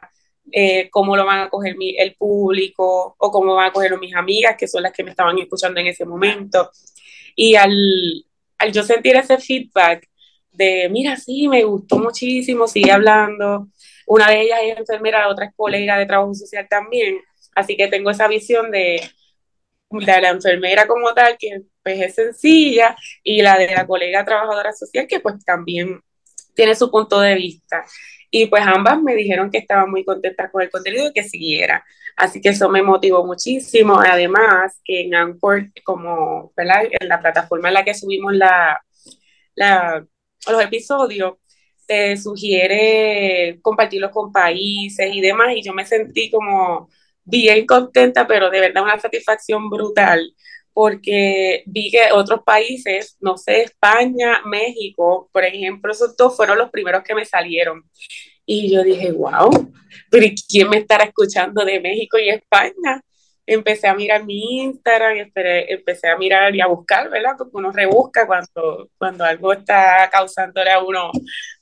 Eh, 0.51 0.89
cómo 0.91 1.17
lo 1.17 1.25
van 1.25 1.41
a 1.41 1.49
coger 1.49 1.75
mi, 1.75 1.97
el 1.97 2.15
público 2.15 3.15
o 3.17 3.31
cómo 3.31 3.55
van 3.55 3.69
a 3.69 3.73
cogerlo 3.73 3.97
mis 3.97 4.15
amigas, 4.15 4.55
que 4.57 4.67
son 4.67 4.83
las 4.83 4.93
que 4.93 5.03
me 5.03 5.09
estaban 5.09 5.37
escuchando 5.39 5.79
en 5.79 5.87
ese 5.87 6.05
momento. 6.05 6.69
Y 7.35 7.55
al, 7.55 7.73
al 8.59 8.71
yo 8.71 8.83
sentir 8.83 9.15
ese 9.17 9.37
feedback 9.37 10.07
de, 10.51 10.87
mira, 10.89 11.17
sí, 11.17 11.47
me 11.47 11.63
gustó 11.63 11.97
muchísimo, 11.97 12.67
sigue 12.67 12.91
hablando. 12.91 13.67
Una 14.05 14.29
de 14.29 14.41
ellas 14.41 14.59
es 14.63 14.77
enfermera, 14.77 15.21
la 15.21 15.29
otra 15.29 15.45
es 15.45 15.53
colega 15.55 15.97
de 15.97 16.05
trabajo 16.05 16.33
social 16.33 16.67
también. 16.69 17.17
Así 17.55 17.77
que 17.77 17.87
tengo 17.87 18.11
esa 18.11 18.27
visión 18.27 18.71
de, 18.71 19.01
la 19.89 20.29
enfermera 20.29 20.87
como 20.87 21.13
tal, 21.13 21.37
que 21.37 21.61
pues 21.83 22.01
es 22.01 22.15
sencilla, 22.15 22.95
y 23.23 23.41
la 23.41 23.57
de 23.57 23.67
la 23.67 23.87
colega 23.87 24.25
trabajadora 24.25 24.73
social, 24.73 25.07
que 25.07 25.19
pues 25.19 25.43
también 25.45 26.01
tiene 26.55 26.75
su 26.75 26.89
punto 26.91 27.19
de 27.19 27.35
vista. 27.35 27.85
Y 28.31 28.47
pues 28.47 28.63
ambas 28.65 29.01
me 29.01 29.15
dijeron 29.15 29.49
que 29.51 29.59
estaban 29.59 29.89
muy 29.89 30.03
contentas 30.03 30.51
con 30.51 30.61
el 30.61 30.69
contenido 30.69 31.09
y 31.09 31.13
que 31.13 31.23
siguiera. 31.23 31.85
Así 32.17 32.41
que 32.41 32.49
eso 32.49 32.69
me 32.69 32.81
motivó 32.81 33.25
muchísimo. 33.25 33.99
Además, 33.99 34.79
que 34.83 35.01
en 35.01 35.15
Anchor, 35.15 35.69
como 35.83 36.53
en 36.57 37.09
la 37.09 37.19
plataforma 37.21 37.67
en 37.69 37.73
la 37.73 37.85
que 37.85 37.93
subimos 37.93 38.33
la, 38.33 38.81
los 39.55 40.61
episodios, 40.63 41.35
te 41.85 42.17
sugiere 42.17 43.59
compartirlos 43.61 44.11
con 44.11 44.31
países 44.31 45.09
y 45.13 45.21
demás. 45.21 45.55
Y 45.55 45.63
yo 45.63 45.73
me 45.73 45.85
sentí 45.85 46.29
como 46.29 46.89
bien 47.23 47.65
contenta, 47.65 48.27
pero 48.27 48.49
de 48.49 48.59
verdad 48.59 48.83
una 48.83 48.99
satisfacción 48.99 49.69
brutal 49.69 50.33
porque 50.75 51.63
vi 51.67 51.89
que 51.89 52.11
otros 52.11 52.41
países, 52.45 53.15
no 53.21 53.37
sé, 53.37 53.61
España, 53.61 54.41
México, 54.45 55.29
por 55.31 55.45
ejemplo, 55.45 55.89
esos 55.89 56.17
dos 56.17 56.35
fueron 56.35 56.57
los 56.57 56.69
primeros 56.69 57.01
que 57.01 57.15
me 57.15 57.23
salieron. 57.23 57.81
Y 58.45 58.73
yo 58.73 58.83
dije, 58.83 59.13
wow, 59.13 59.71
pero 60.11 60.27
¿quién 60.49 60.69
me 60.69 60.79
estará 60.79 61.05
escuchando 61.05 61.63
de 61.63 61.79
México 61.79 62.17
y 62.17 62.27
España? 62.29 63.01
Empecé 63.47 63.87
a 63.87 63.95
mirar 63.95 64.25
mi 64.25 64.63
Instagram, 64.63 65.17
esperé, 65.17 65.71
empecé 65.71 66.09
a 66.09 66.17
mirar 66.17 66.55
y 66.55 66.61
a 66.61 66.67
buscar, 66.67 67.09
¿verdad? 67.09 67.35
Porque 67.37 67.57
uno 67.57 67.71
rebusca 67.71 68.25
cuando, 68.25 68.89
cuando 68.97 69.23
algo 69.23 69.53
está 69.53 70.09
causándole 70.11 70.71
a 70.71 70.81
uno 70.81 71.11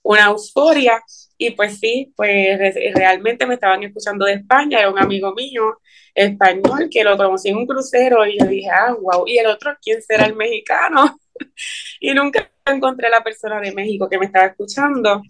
una 0.04 0.26
euforia. 0.26 1.02
Y 1.38 1.52
pues 1.52 1.80
sí, 1.80 2.13
pues 2.15 2.76
realmente 2.96 3.46
me 3.46 3.56
estaban 3.56 3.84
escuchando 3.84 4.26
de 4.26 4.34
España, 4.34 4.80
era 4.80 4.89
un 4.89 5.00
amigo 5.00 5.34
mío 5.34 5.80
español 6.15 6.89
que 6.91 7.04
lo 7.04 7.17
conocí 7.17 7.50
en 7.50 7.58
un 7.58 7.65
crucero 7.65 8.26
y 8.26 8.38
yo 8.39 8.46
dije, 8.46 8.69
ah, 8.69 8.96
wow, 9.00 9.26
y 9.28 9.38
el 9.38 9.48
otro, 9.48 9.76
¿quién 9.82 10.02
será 10.02 10.26
el 10.26 10.36
mexicano? 10.36 11.17
y 12.00 12.13
nunca 12.13 12.50
encontré 12.65 13.10
la 13.10 13.24
persona 13.24 13.60
de 13.60 13.74
México 13.74 14.08
que 14.10 14.19
me 14.19 14.26
estaba 14.28 14.46
escuchando, 14.48 15.22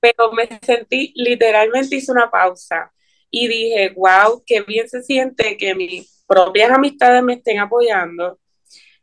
pero 0.00 0.32
me 0.32 0.46
sentí, 0.62 1.12
literalmente 1.16 1.96
hice 1.96 2.12
una 2.12 2.30
pausa 2.30 2.92
y 3.30 3.48
dije, 3.48 3.92
wow, 3.96 4.42
qué 4.46 4.62
bien 4.62 4.88
se 4.88 5.02
siente 5.02 5.56
que 5.56 5.74
mis 5.74 6.24
propias 6.26 6.70
amistades 6.70 7.22
me 7.22 7.34
estén 7.34 7.58
apoyando 7.58 8.38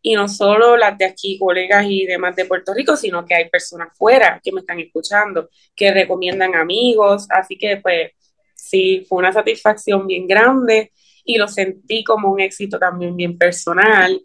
y 0.02 0.14
no 0.14 0.28
solo 0.28 0.78
las 0.78 0.96
de 1.00 1.06
aquí, 1.06 1.40
colegas 1.40 1.84
y 1.90 2.06
demás 2.06 2.36
de 2.36 2.46
Puerto 2.46 2.76
Rico, 2.76 2.96
sino 2.96 3.26
que 3.26 3.34
hay 3.34 3.50
personas 3.50 3.90
fuera 3.98 4.40
que 4.44 4.52
me 4.52 4.60
están 4.60 4.80
escuchando, 4.80 5.50
que 5.76 5.92
recomiendan 5.92 6.54
amigos, 6.54 7.26
así 7.32 7.58
que 7.58 7.78
pues 7.78 8.12
sí, 8.54 9.04
fue 9.10 9.18
una 9.18 9.34
satisfacción 9.34 10.06
bien 10.06 10.28
grande 10.28 10.92
y 11.24 11.38
lo 11.38 11.48
sentí 11.48 12.04
como 12.04 12.32
un 12.32 12.40
éxito 12.40 12.78
también 12.78 13.16
bien 13.16 13.36
personal. 13.36 14.22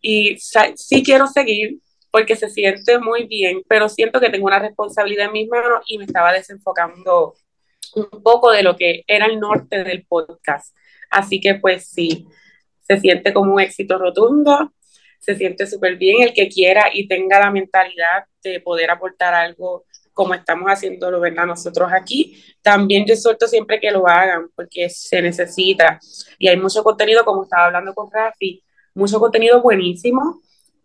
Y 0.00 0.36
sí 0.38 1.04
quiero 1.04 1.28
seguir 1.28 1.78
porque 2.10 2.34
se 2.34 2.50
siente 2.50 2.98
muy 2.98 3.28
bien, 3.28 3.62
pero 3.68 3.88
siento 3.88 4.18
que 4.18 4.30
tengo 4.30 4.46
una 4.46 4.58
responsabilidad 4.58 5.26
en 5.26 5.32
mis 5.32 5.48
manos 5.48 5.84
y 5.86 5.98
me 5.98 6.06
estaba 6.06 6.32
desenfocando 6.32 7.34
un 7.94 8.22
poco 8.22 8.52
de 8.52 8.62
lo 8.62 8.76
que 8.76 9.04
era 9.06 9.26
el 9.26 9.40
norte 9.40 9.84
del 9.84 10.04
podcast. 10.06 10.76
Así 11.10 11.40
que 11.40 11.54
pues 11.56 11.88
sí, 11.88 12.26
se 12.82 12.98
siente 13.00 13.32
como 13.32 13.54
un 13.54 13.60
éxito 13.60 13.98
rotundo 13.98 14.72
se 15.18 15.36
siente 15.36 15.66
súper 15.66 15.96
bien. 15.96 16.22
El 16.22 16.32
que 16.32 16.48
quiera 16.48 16.86
y 16.92 17.06
tenga 17.06 17.38
la 17.38 17.50
mentalidad 17.50 18.24
de 18.42 18.60
poder 18.60 18.90
aportar 18.90 19.34
algo 19.34 19.84
como 20.12 20.34
estamos 20.34 20.66
haciéndolo, 20.68 21.20
¿verdad? 21.20 21.46
Nosotros 21.46 21.90
aquí, 21.92 22.42
también 22.60 23.04
yo 23.06 23.14
suelto 23.14 23.46
siempre 23.46 23.78
que 23.78 23.90
lo 23.92 24.08
hagan, 24.08 24.48
porque 24.56 24.88
se 24.90 25.22
necesita. 25.22 26.00
Y 26.38 26.48
hay 26.48 26.56
mucho 26.56 26.82
contenido, 26.82 27.24
como 27.24 27.44
estaba 27.44 27.66
hablando 27.66 27.94
con 27.94 28.10
Rafi, 28.10 28.64
mucho 28.94 29.20
contenido 29.20 29.62
buenísimo, 29.62 30.40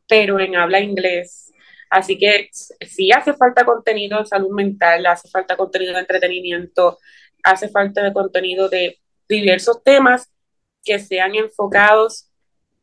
pero 0.07 0.39
en 0.39 0.55
habla 0.55 0.81
inglés. 0.81 1.42
Así 1.93 2.17
que 2.17 2.49
sí 2.51 3.11
hace 3.11 3.33
falta 3.33 3.63
contenido 3.63 4.17
de 4.17 4.25
salud 4.25 4.49
mental, 4.49 5.05
hace 5.05 5.29
falta 5.29 5.55
contenido 5.55 5.93
de 5.93 5.99
entretenimiento, 5.99 6.97
hace 7.43 7.69
falta 7.69 8.01
de 8.01 8.11
contenido 8.11 8.67
de 8.67 8.97
diversos 9.29 9.83
temas 9.83 10.27
que 10.83 10.97
sean 10.97 11.35
enfocados 11.35 12.31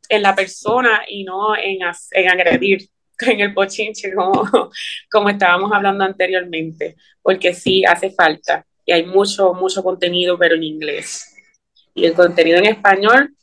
en 0.09 0.23
la 0.23 0.37
persona 0.37 1.03
y 1.09 1.25
no 1.25 1.57
en, 1.57 1.79
en 2.13 2.31
agredir 2.31 2.89
en 3.27 3.41
el 3.41 3.53
pochinche 3.53 4.15
como, 4.15 4.49
como 5.11 5.29
estábamos 5.29 5.73
hablando 5.73 6.05
anteriormente, 6.05 6.95
porque 7.21 7.53
sí 7.53 7.85
hace 7.85 8.13
falta 8.13 8.65
y 8.87 8.93
hay 8.93 9.05
mucho, 9.07 9.55
mucho 9.55 9.83
contenido, 9.83 10.39
pero 10.39 10.55
en 10.55 10.63
inglés. 10.63 11.35
Y 11.95 12.05
el 12.05 12.15
contenido 12.15 12.59
en 12.59 12.67
español, 12.67 13.35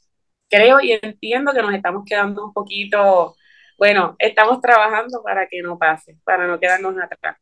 creo 0.50 0.80
y 0.80 0.94
entiendo 0.94 1.52
que 1.52 1.62
nos 1.62 1.74
estamos 1.74 2.06
quedando 2.06 2.46
un 2.46 2.54
poquito, 2.54 3.36
bueno, 3.78 4.16
estamos 4.20 4.60
trabajando 4.62 5.22
para 5.24 5.48
que 5.48 5.62
no 5.62 5.78
pase, 5.78 6.18
para 6.24 6.48
no 6.48 6.60
quedarnos 6.60 6.96
atrás. 6.98 7.38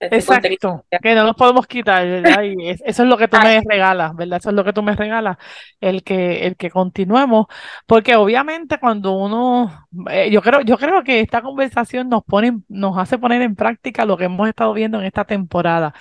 Este 0.00 0.14
Exacto, 0.14 0.84
que 1.02 1.14
no 1.16 1.24
nos 1.24 1.34
podemos 1.34 1.66
quitar, 1.66 2.06
¿verdad? 2.06 2.44
Y 2.44 2.68
eso 2.68 2.82
es 2.84 3.00
lo 3.00 3.16
que 3.16 3.26
tú 3.26 3.36
me 3.42 3.60
regalas, 3.68 4.14
¿verdad? 4.14 4.38
Eso 4.38 4.50
es 4.50 4.54
lo 4.54 4.62
que 4.62 4.72
tú 4.72 4.80
me 4.80 4.94
regalas, 4.94 5.38
el 5.80 6.04
que, 6.04 6.46
el 6.46 6.56
que 6.56 6.70
continuemos, 6.70 7.46
porque 7.84 8.14
obviamente 8.14 8.78
cuando 8.78 9.14
uno, 9.14 9.88
eh, 10.08 10.30
yo 10.30 10.40
creo, 10.40 10.60
yo 10.60 10.78
creo 10.78 11.02
que 11.02 11.18
esta 11.18 11.42
conversación 11.42 12.08
nos 12.08 12.22
pone, 12.22 12.60
nos 12.68 12.96
hace 12.96 13.18
poner 13.18 13.42
en 13.42 13.56
práctica 13.56 14.04
lo 14.04 14.16
que 14.16 14.26
hemos 14.26 14.48
estado 14.48 14.72
viendo 14.72 15.00
en 15.00 15.04
esta 15.04 15.24
temporada. 15.24 15.92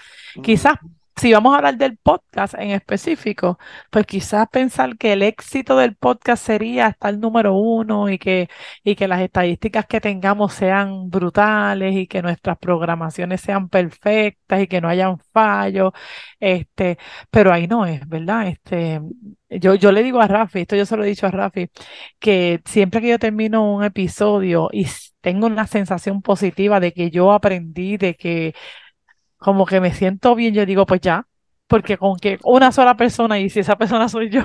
Quizás 0.43 0.76
si 1.17 1.34
vamos 1.34 1.53
a 1.53 1.58
hablar 1.58 1.77
del 1.77 1.97
podcast 1.97 2.53
en 2.56 2.71
específico, 2.71 3.58
pues 3.89 4.06
quizás 4.06 4.47
pensar 4.49 4.97
que 4.97 5.13
el 5.13 5.23
éxito 5.23 5.75
del 5.77 5.95
podcast 5.95 6.45
sería 6.45 6.88
estar 6.88 7.17
número 7.17 7.56
uno 7.56 8.10
y 8.10 8.19
que, 8.19 8.49
y 8.84 8.95
que 8.95 9.08
las 9.08 9.21
estadísticas 9.21 9.86
que 9.88 9.99
tengamos 9.99 10.53
sean 10.53 11.10
brutales 11.10 11.95
y 11.95 12.08
que 12.08 12.21
nuestras 12.21 12.58
programaciones 12.60 13.41
sean 13.41 13.67
perfectas 13.69 14.62
y 14.62 14.67
que 14.67 14.80
no 14.80 14.89
hayan 14.89 15.17
fallos, 15.34 15.91
este, 16.39 16.97
pero 17.32 17.51
ahí 17.51 17.67
no 17.67 17.86
es, 17.86 18.08
¿verdad? 18.08 18.47
Este, 18.47 19.01
yo, 19.49 19.75
yo 19.75 19.91
le 19.91 20.03
digo 20.03 20.21
a 20.21 20.27
Rafi, 20.27 20.62
esto 20.62 20.75
yo 20.75 20.86
se 20.86 20.97
lo 20.97 21.03
he 21.03 21.08
dicho 21.08 21.25
a 21.27 21.32
Rafi, 21.32 21.69
que 22.19 22.62
siempre 22.65 23.01
que 23.01 23.10
yo 23.10 23.19
termino 23.19 23.73
un 23.73 23.84
episodio 23.84 24.69
y 24.71 24.86
tengo 25.21 25.47
una 25.47 25.67
sensación 25.67 26.21
positiva 26.21 26.80
de 26.80 26.93
que 26.93 27.10
yo 27.12 27.32
aprendí, 27.32 27.97
de 27.97 28.15
que 28.15 28.53
como 29.38 29.65
que 29.65 29.82
me 29.82 29.93
siento 29.93 30.36
bien, 30.36 30.54
yo 30.54 30.65
digo, 30.65 30.86
pues 30.86 31.02
ya, 31.02 31.28
porque 31.67 31.97
con 31.97 32.17
que 32.17 32.39
una 32.43 32.71
sola 32.71 32.97
persona, 32.97 33.39
y 33.39 33.50
si 33.50 33.60
esa 33.62 33.78
persona 33.78 34.10
soy 34.10 34.30
yo, 34.30 34.43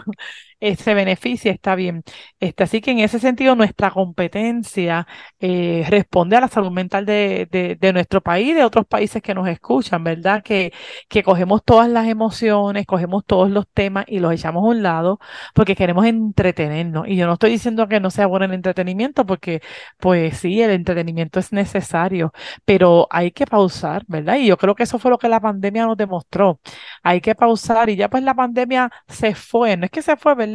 se 0.76 0.94
beneficie, 0.94 1.50
está 1.50 1.74
bien. 1.74 2.02
Este, 2.40 2.62
así 2.64 2.80
que 2.80 2.92
en 2.92 3.00
ese 3.00 3.18
sentido, 3.18 3.54
nuestra 3.56 3.90
competencia 3.90 5.06
eh, 5.40 5.84
responde 5.88 6.36
a 6.36 6.40
la 6.40 6.48
salud 6.48 6.70
mental 6.70 7.04
de, 7.06 7.48
de, 7.50 7.76
de, 7.76 7.92
nuestro 7.92 8.20
país, 8.20 8.54
de 8.54 8.64
otros 8.64 8.86
países 8.86 9.22
que 9.22 9.34
nos 9.34 9.48
escuchan, 9.48 10.04
¿verdad? 10.04 10.42
Que, 10.42 10.72
que 11.08 11.22
cogemos 11.22 11.62
todas 11.64 11.88
las 11.88 12.06
emociones, 12.08 12.86
cogemos 12.86 13.24
todos 13.26 13.50
los 13.50 13.66
temas 13.72 14.04
y 14.08 14.18
los 14.20 14.32
echamos 14.32 14.62
a 14.64 14.68
un 14.68 14.82
lado 14.82 15.18
porque 15.54 15.76
queremos 15.76 16.06
entretenernos. 16.06 17.08
Y 17.08 17.16
yo 17.16 17.26
no 17.26 17.34
estoy 17.34 17.50
diciendo 17.50 17.88
que 17.88 18.00
no 18.00 18.10
sea 18.10 18.26
bueno 18.26 18.44
el 18.46 18.52
entretenimiento, 18.52 19.26
porque 19.26 19.60
pues 19.98 20.38
sí, 20.38 20.60
el 20.62 20.70
entretenimiento 20.70 21.40
es 21.40 21.52
necesario, 21.52 22.32
pero 22.64 23.06
hay 23.10 23.30
que 23.32 23.46
pausar, 23.46 24.04
¿verdad? 24.08 24.36
Y 24.36 24.46
yo 24.46 24.56
creo 24.56 24.74
que 24.74 24.84
eso 24.84 24.98
fue 24.98 25.10
lo 25.10 25.18
que 25.18 25.28
la 25.28 25.40
pandemia 25.40 25.86
nos 25.86 25.96
demostró. 25.96 26.60
Hay 27.02 27.20
que 27.20 27.34
pausar 27.34 27.90
y 27.90 27.96
ya 27.96 28.08
pues 28.08 28.22
la 28.22 28.34
pandemia 28.34 28.90
se 29.08 29.34
fue, 29.34 29.76
no 29.76 29.84
es 29.86 29.90
que 29.90 30.02
se 30.02 30.16
fue, 30.16 30.34
¿verdad? 30.34 30.51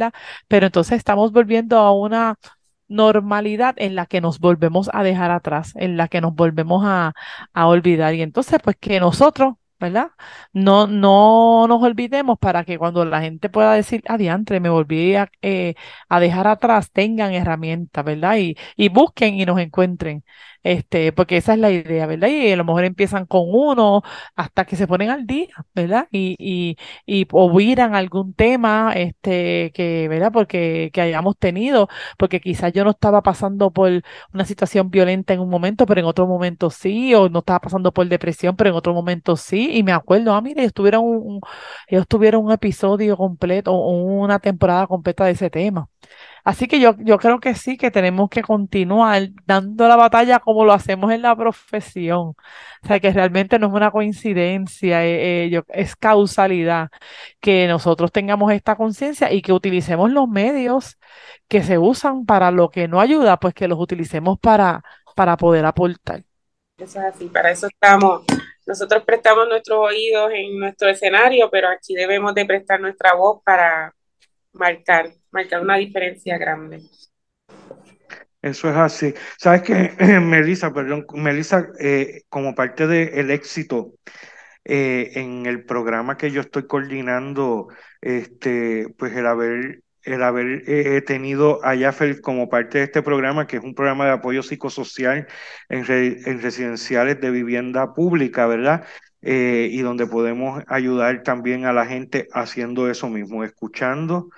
Pero 0.48 0.66
entonces 0.66 0.98
estamos 0.98 1.32
volviendo 1.32 1.78
a 1.78 1.92
una 1.92 2.36
normalidad 2.88 3.74
en 3.78 3.94
la 3.94 4.06
que 4.06 4.20
nos 4.20 4.38
volvemos 4.40 4.90
a 4.92 5.02
dejar 5.02 5.30
atrás, 5.30 5.72
en 5.76 5.96
la 5.96 6.08
que 6.08 6.20
nos 6.20 6.34
volvemos 6.34 6.82
a, 6.86 7.12
a 7.52 7.66
olvidar. 7.68 8.14
Y 8.14 8.22
entonces, 8.22 8.58
pues 8.62 8.76
que 8.80 9.00
nosotros 9.00 9.54
¿verdad? 9.80 10.10
No, 10.52 10.88
no 10.88 11.66
nos 11.68 11.80
olvidemos 11.82 12.36
para 12.38 12.64
que 12.64 12.78
cuando 12.78 13.04
la 13.04 13.20
gente 13.20 13.48
pueda 13.48 13.74
decir, 13.74 14.02
adiantre, 14.08 14.58
me 14.58 14.70
volví 14.70 15.14
a, 15.14 15.30
eh, 15.40 15.74
a 16.08 16.18
dejar 16.18 16.48
atrás, 16.48 16.90
tengan 16.90 17.32
herramientas, 17.32 18.04
¿verdad? 18.04 18.38
Y, 18.38 18.56
y 18.76 18.88
busquen 18.88 19.34
y 19.40 19.46
nos 19.46 19.60
encuentren 19.60 20.24
este, 20.68 21.12
porque 21.12 21.36
esa 21.38 21.54
es 21.54 21.58
la 21.60 21.70
idea, 21.70 22.06
¿verdad? 22.06 22.28
Y 22.28 22.52
a 22.52 22.56
lo 22.56 22.64
mejor 22.64 22.84
empiezan 22.84 23.26
con 23.26 23.42
uno 23.46 24.02
hasta 24.36 24.64
que 24.64 24.76
se 24.76 24.86
ponen 24.86 25.10
al 25.10 25.26
día, 25.26 25.48
¿verdad? 25.74 26.08
Y, 26.10 26.36
y, 26.38 26.76
y 27.06 27.26
o 27.32 27.50
algún 27.94 28.34
tema, 28.34 28.92
este, 28.94 29.72
que, 29.74 30.08
¿verdad? 30.08 30.30
Porque 30.32 30.90
que 30.92 31.00
hayamos 31.00 31.36
tenido, 31.38 31.88
porque 32.18 32.40
quizás 32.40 32.72
yo 32.72 32.84
no 32.84 32.90
estaba 32.90 33.22
pasando 33.22 33.70
por 33.72 33.90
una 34.34 34.44
situación 34.44 34.90
violenta 34.90 35.34
en 35.34 35.40
un 35.40 35.48
momento, 35.50 35.86
pero 35.86 36.00
en 36.00 36.06
otro 36.06 36.26
momento 36.26 36.70
sí, 36.70 37.14
o 37.14 37.28
no 37.28 37.40
estaba 37.40 37.60
pasando 37.60 37.92
por 37.92 38.06
depresión, 38.08 38.56
pero 38.56 38.70
en 38.70 38.76
otro 38.76 38.94
momento 38.94 39.36
sí, 39.36 39.70
y 39.72 39.82
me 39.82 39.92
acuerdo, 39.92 40.34
ah, 40.34 40.40
mire, 40.40 40.60
ellos 40.62 40.72
un, 41.04 41.40
ellos 41.86 42.06
tuvieron 42.08 42.44
un 42.44 42.52
episodio 42.52 43.16
completo, 43.16 43.72
o 43.72 43.90
una 44.02 44.38
temporada 44.38 44.86
completa 44.86 45.24
de 45.24 45.32
ese 45.32 45.50
tema. 45.50 45.88
Así 46.44 46.66
que 46.66 46.80
yo, 46.80 46.94
yo 46.98 47.18
creo 47.18 47.40
que 47.40 47.54
sí, 47.54 47.76
que 47.76 47.90
tenemos 47.90 48.30
que 48.30 48.42
continuar 48.42 49.28
dando 49.46 49.86
la 49.86 49.96
batalla 49.96 50.38
como 50.38 50.64
lo 50.64 50.72
hacemos 50.72 51.12
en 51.12 51.22
la 51.22 51.36
profesión. 51.36 52.34
O 52.82 52.86
sea, 52.86 53.00
que 53.00 53.12
realmente 53.12 53.58
no 53.58 53.66
es 53.66 53.72
una 53.74 53.90
coincidencia, 53.90 55.04
eh, 55.04 55.52
eh, 55.54 55.62
es 55.68 55.96
causalidad 55.96 56.88
que 57.40 57.66
nosotros 57.68 58.12
tengamos 58.12 58.52
esta 58.52 58.76
conciencia 58.76 59.32
y 59.32 59.42
que 59.42 59.52
utilicemos 59.52 60.10
los 60.10 60.28
medios 60.28 60.98
que 61.48 61.62
se 61.62 61.78
usan 61.78 62.24
para 62.24 62.50
lo 62.50 62.70
que 62.70 62.88
no 62.88 63.00
ayuda, 63.00 63.38
pues 63.38 63.54
que 63.54 63.68
los 63.68 63.78
utilicemos 63.78 64.38
para, 64.38 64.82
para 65.14 65.36
poder 65.36 65.64
aportar. 65.66 66.22
Eso 66.78 67.00
es 67.00 67.06
así, 67.14 67.26
para 67.26 67.50
eso 67.50 67.66
estamos. 67.66 68.22
Nosotros 68.66 69.02
prestamos 69.04 69.48
nuestros 69.48 69.78
oídos 69.78 70.30
en 70.32 70.58
nuestro 70.58 70.88
escenario, 70.88 71.50
pero 71.50 71.68
aquí 71.68 71.94
debemos 71.94 72.34
de 72.34 72.44
prestar 72.44 72.80
nuestra 72.80 73.14
voz 73.14 73.42
para 73.42 73.94
marcar 74.52 75.10
marcar 75.32 75.62
una 75.62 75.76
diferencia 75.76 76.38
grande. 76.38 76.80
Eso 78.42 78.70
es 78.70 78.76
así. 78.76 79.14
Sabes 79.36 79.62
que, 79.62 79.94
Melissa, 80.20 80.72
perdón, 80.72 81.06
Melissa, 81.14 81.68
eh, 81.80 82.22
como 82.28 82.54
parte 82.54 82.86
del 82.86 83.30
éxito 83.30 83.94
eh, 84.64 85.12
en 85.14 85.46
el 85.46 85.64
programa 85.64 86.16
que 86.16 86.30
yo 86.30 86.40
estoy 86.42 86.66
coordinando, 86.66 87.68
este, 88.00 88.88
pues 88.96 89.14
el 89.16 89.26
haber, 89.26 89.82
el 90.04 90.22
haber 90.22 90.62
eh, 90.68 91.02
tenido 91.02 91.64
a 91.64 91.76
Jafel 91.76 92.20
como 92.20 92.48
parte 92.48 92.78
de 92.78 92.84
este 92.84 93.02
programa, 93.02 93.46
que 93.46 93.56
es 93.56 93.64
un 93.64 93.74
programa 93.74 94.06
de 94.06 94.12
apoyo 94.12 94.42
psicosocial 94.42 95.26
en 95.68 95.84
residenciales 95.86 97.20
de 97.20 97.30
vivienda 97.30 97.94
pública, 97.94 98.46
¿verdad? 98.46 98.86
y 99.20 99.80
donde 99.80 100.06
podemos 100.06 100.62
ayudar 100.68 101.24
también 101.24 101.64
a 101.66 101.72
la 101.72 101.86
gente 101.86 102.28
haciendo 102.32 102.88
eso 102.88 103.08
mismo, 103.08 103.42
escuchando 103.42 104.30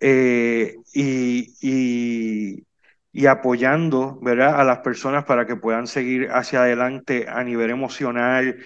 eh, 0.00 0.76
y, 0.92 2.64
y, 3.12 3.26
apoyando 3.26 4.18
¿verdad? 4.20 4.60
a 4.60 4.64
las 4.64 4.78
personas 4.78 5.24
para 5.24 5.46
que 5.46 5.56
puedan 5.56 5.86
seguir 5.86 6.28
hacia 6.30 6.62
adelante 6.62 7.26
a 7.28 7.44
nivel 7.44 7.70
emocional 7.70 8.56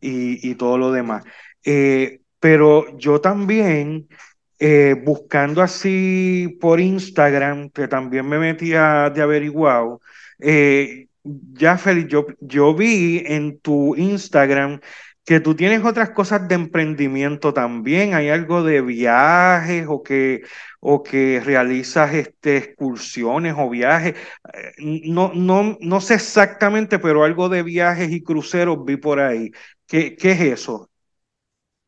y, 0.00 0.54
todo 0.56 0.78
lo 0.78 0.92
demás. 0.92 1.24
Eh, 1.64 2.20
pero 2.40 2.98
yo 2.98 3.20
también, 3.20 4.08
eh, 4.58 4.96
buscando 5.04 5.62
así 5.62 6.58
por 6.60 6.80
Instagram, 6.80 7.70
que 7.70 7.88
también 7.88 8.28
me 8.28 8.38
metía 8.38 9.10
de 9.10 9.22
averiguado, 9.22 10.00
ya 11.24 11.78
yo, 12.08 12.26
yo 12.40 12.74
vi 12.74 13.22
en 13.26 13.60
tu 13.60 13.94
Instagram 13.96 14.80
que 15.24 15.40
tú 15.40 15.54
tienes 15.54 15.84
otras 15.84 16.10
cosas 16.10 16.48
de 16.48 16.56
emprendimiento 16.56 17.54
también, 17.54 18.14
hay 18.14 18.28
algo 18.28 18.62
de 18.64 18.82
viajes 18.82 19.86
o 19.88 20.02
que, 20.02 20.42
o 20.80 21.02
que 21.02 21.40
realizas 21.40 22.12
este, 22.14 22.56
excursiones 22.56 23.54
o 23.56 23.70
viajes. 23.70 24.14
Eh, 24.52 25.02
no, 25.04 25.32
no, 25.34 25.76
no 25.80 26.00
sé 26.00 26.14
exactamente, 26.14 26.98
pero 26.98 27.24
algo 27.24 27.48
de 27.48 27.62
viajes 27.62 28.10
y 28.10 28.22
cruceros 28.22 28.84
vi 28.84 28.96
por 28.96 29.20
ahí. 29.20 29.50
¿Qué, 29.86 30.16
qué 30.16 30.32
es 30.32 30.40
eso? 30.40 30.88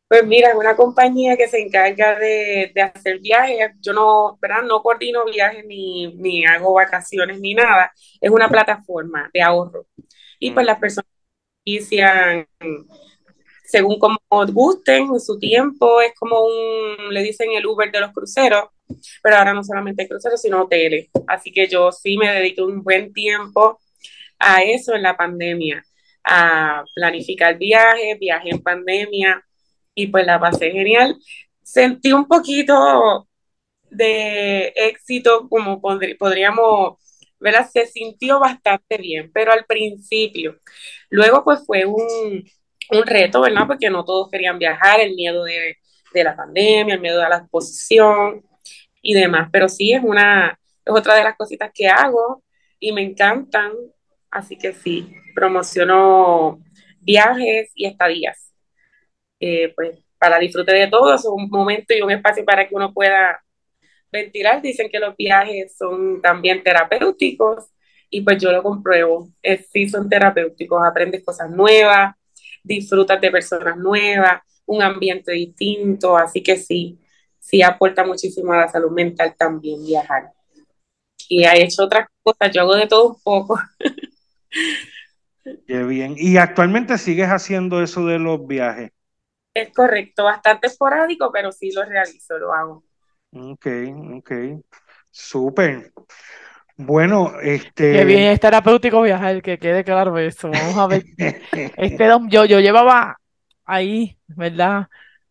Pues 0.07 0.25
mira, 0.27 0.51
es 0.51 0.55
una 0.55 0.77
compañía 0.77 1.37
que 1.37 1.49
se 1.49 1.61
encarga 1.61 2.17
de, 2.17 2.71
de, 2.73 2.83
hacer 2.83 3.19
viajes. 3.19 3.73
Yo 3.81 3.93
no, 3.93 4.39
¿verdad? 4.41 4.63
No 4.63 4.81
coordino 4.81 5.25
viajes 5.25 5.65
ni, 5.67 6.15
ni 6.15 6.45
hago 6.45 6.75
vacaciones 6.75 7.41
ni 7.41 7.55
nada. 7.55 7.91
Es 8.21 8.31
una 8.31 8.49
plataforma 8.49 9.29
de 9.33 9.43
ahorro. 9.43 9.87
Y 10.39 10.53
pues 10.53 10.65
mm. 10.65 10.67
las 10.69 10.79
personas 10.79 11.11
inician 11.65 12.47
según 13.65 13.99
como 13.99 14.19
gusten, 14.53 15.09
en 15.13 15.21
su 15.21 15.39
tiempo, 15.39 16.01
es 16.01 16.13
como 16.19 16.45
un, 16.45 17.13
le 17.13 17.23
dicen 17.23 17.51
el 17.53 17.67
Uber 17.67 17.91
de 17.91 18.01
los 18.01 18.13
cruceros, 18.13 18.65
pero 19.23 19.37
ahora 19.37 19.55
no 19.55 19.65
solamente 19.65 20.07
cruceros, 20.09 20.41
sino 20.41 20.63
hoteles. 20.63 21.09
Así 21.27 21.51
que 21.53 21.67
yo 21.67 21.91
sí 21.91 22.17
me 22.19 22.31
dediqué 22.31 22.63
un 22.63 22.83
buen 22.83 23.13
tiempo 23.13 23.81
a 24.39 24.63
eso 24.63 24.95
en 24.95 25.03
la 25.03 25.17
pandemia, 25.17 25.83
a 26.25 26.85
planificar 26.95 27.59
viajes, 27.59 28.19
viaje 28.19 28.51
en 28.51 28.63
pandemia, 28.63 29.43
y 29.95 30.09
pues 30.09 30.27
la 30.27 30.41
pasé 30.41 30.71
genial. 30.71 31.17
Sentí 31.63 32.13
un 32.13 32.27
poquito 32.27 33.29
de 33.91 34.73
éxito, 34.77 35.49
como 35.49 35.81
podríamos, 35.81 36.99
¿verdad? 37.41 37.69
Se 37.73 37.87
sintió 37.87 38.41
bastante 38.41 38.99
bien, 38.99 39.31
pero 39.33 39.53
al 39.53 39.65
principio. 39.67 40.59
Luego 41.11 41.45
pues 41.45 41.65
fue 41.67 41.85
un, 41.87 42.45
un 42.91 43.07
reto, 43.07 43.41
¿verdad? 43.41 43.67
Porque 43.67 43.91
no 43.91 44.05
todos 44.05 44.31
querían 44.31 44.59
viajar, 44.59 45.01
el 45.01 45.15
miedo 45.15 45.45
de, 45.45 45.77
la 46.15 46.37
pandemia, 46.37 46.95
el 46.95 47.01
miedo 47.01 47.23
a 47.23 47.29
la 47.29 47.39
exposición 47.39 48.45
y 49.03 49.15
demás. 49.15 49.49
Pero 49.53 49.69
sí 49.69 49.93
es 49.93 50.03
una, 50.03 50.59
es 50.85 50.93
otra 50.93 51.15
de 51.15 51.25
las 51.25 51.37
cositas 51.37 51.71
que 51.75 51.89
hago 51.89 52.43
y 52.79 52.93
me 52.93 53.03
encantan. 53.03 53.73
Así 54.31 54.57
que 54.57 54.73
sí, 54.73 55.13
promociono 55.35 56.61
viajes 57.01 57.71
y 57.75 57.87
estadías. 57.87 58.53
Eh, 59.41 59.73
pues 59.75 59.99
para 60.19 60.39
disfrute 60.39 60.73
de 60.73 60.87
todo, 60.87 61.15
es 61.15 61.25
un 61.27 61.51
momento 61.51 61.95
y 61.95 62.01
un 62.01 62.11
espacio 62.11 62.45
para 62.45 62.67
que 62.67 62.75
uno 62.75 62.95
pueda 62.95 63.45
ventilar. 64.11 64.63
Dicen 64.63 64.89
que 64.91 64.99
los 64.99 65.17
viajes 65.17 65.77
son 65.77 66.23
también 66.23 66.63
terapéuticos 66.63 67.67
y 68.09 68.23
pues 68.23 68.41
yo 68.41 68.53
lo 68.53 68.63
compruebo. 68.63 69.29
Sí 69.73 69.89
son 69.89 70.09
terapéuticos, 70.09 70.81
aprendes 70.87 71.25
cosas 71.25 71.51
nuevas, 71.51 72.15
disfrutas 72.65 73.21
de 73.21 73.31
personas 73.31 73.77
nuevas, 73.77 74.43
un 74.67 74.83
ambiente 74.83 75.33
distinto, 75.33 76.17
así 76.17 76.43
que 76.43 76.57
sí, 76.57 76.99
sí 77.39 77.63
aporta 77.63 78.05
muchísimo 78.05 78.53
a 78.53 78.63
la 78.63 78.69
salud 78.69 78.91
mental 78.91 79.35
también 79.39 79.85
viajar. 79.85 80.33
Y 81.29 81.45
ha 81.45 81.55
hecho 81.55 81.85
otras 81.85 82.09
cosas, 82.23 82.51
yo 82.53 82.63
hago 82.63 82.75
de 82.75 82.87
todo 82.87 83.11
un 83.11 83.21
poco. 83.23 83.59
Qué 85.67 85.83
bien. 85.85 86.15
¿Y 86.17 86.37
actualmente 86.39 86.97
sigues 86.99 87.29
haciendo 87.29 87.83
eso 87.83 88.07
de 88.07 88.19
los 88.19 88.47
viajes? 88.47 88.91
Es 89.53 89.73
correcto, 89.73 90.25
bastante 90.25 90.67
esporádico, 90.67 91.31
pero 91.33 91.53
sí 91.53 91.71
lo 91.71 91.85
realizo, 91.85 92.39
lo 92.39 92.53
hago. 92.53 92.85
Ok, 93.33 93.67
ok. 94.17 94.33
Súper. 95.11 95.93
Bueno, 96.77 97.33
este. 97.41 97.93
Qué 97.93 98.05
bien, 98.05 98.23
es 98.33 98.41
terapéutico 98.41 99.01
viajar, 99.03 99.41
que 99.43 99.59
quede 99.59 99.85
claro 99.85 100.19
eso. 100.19 100.51
Vamos 100.51 100.77
a 100.77 100.87
ver. 100.89 101.05
este, 101.77 102.09
yo, 102.29 102.45
yo 102.45 102.61
llevaba 102.61 103.17
ahí, 103.65 104.19
¿verdad? 104.27 104.89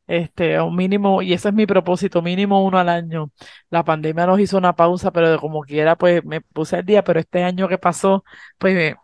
Este, 0.08 0.60
un 0.62 0.76
mínimo, 0.76 1.22
y 1.22 1.34
ese 1.34 1.50
es 1.50 1.54
mi 1.54 1.66
propósito, 1.66 2.22
mínimo 2.22 2.64
uno 2.66 2.78
al 2.78 2.90
año. 2.90 3.32
La 3.70 3.84
pandemia 3.84 4.26
nos 4.26 4.40
hizo 4.40 4.58
una 4.58 4.76
pausa, 4.76 5.12
pero 5.12 5.32
de 5.32 5.38
como 5.38 5.62
quiera, 5.62 5.96
pues 5.98 6.24
me 6.26 6.42
puse 6.42 6.78
al 6.78 6.86
día, 6.86 7.04
pero 7.04 7.20
este 7.20 7.44
año 7.44 7.68
que 7.68 7.78
pasó, 7.78 8.24
pues 8.58 8.96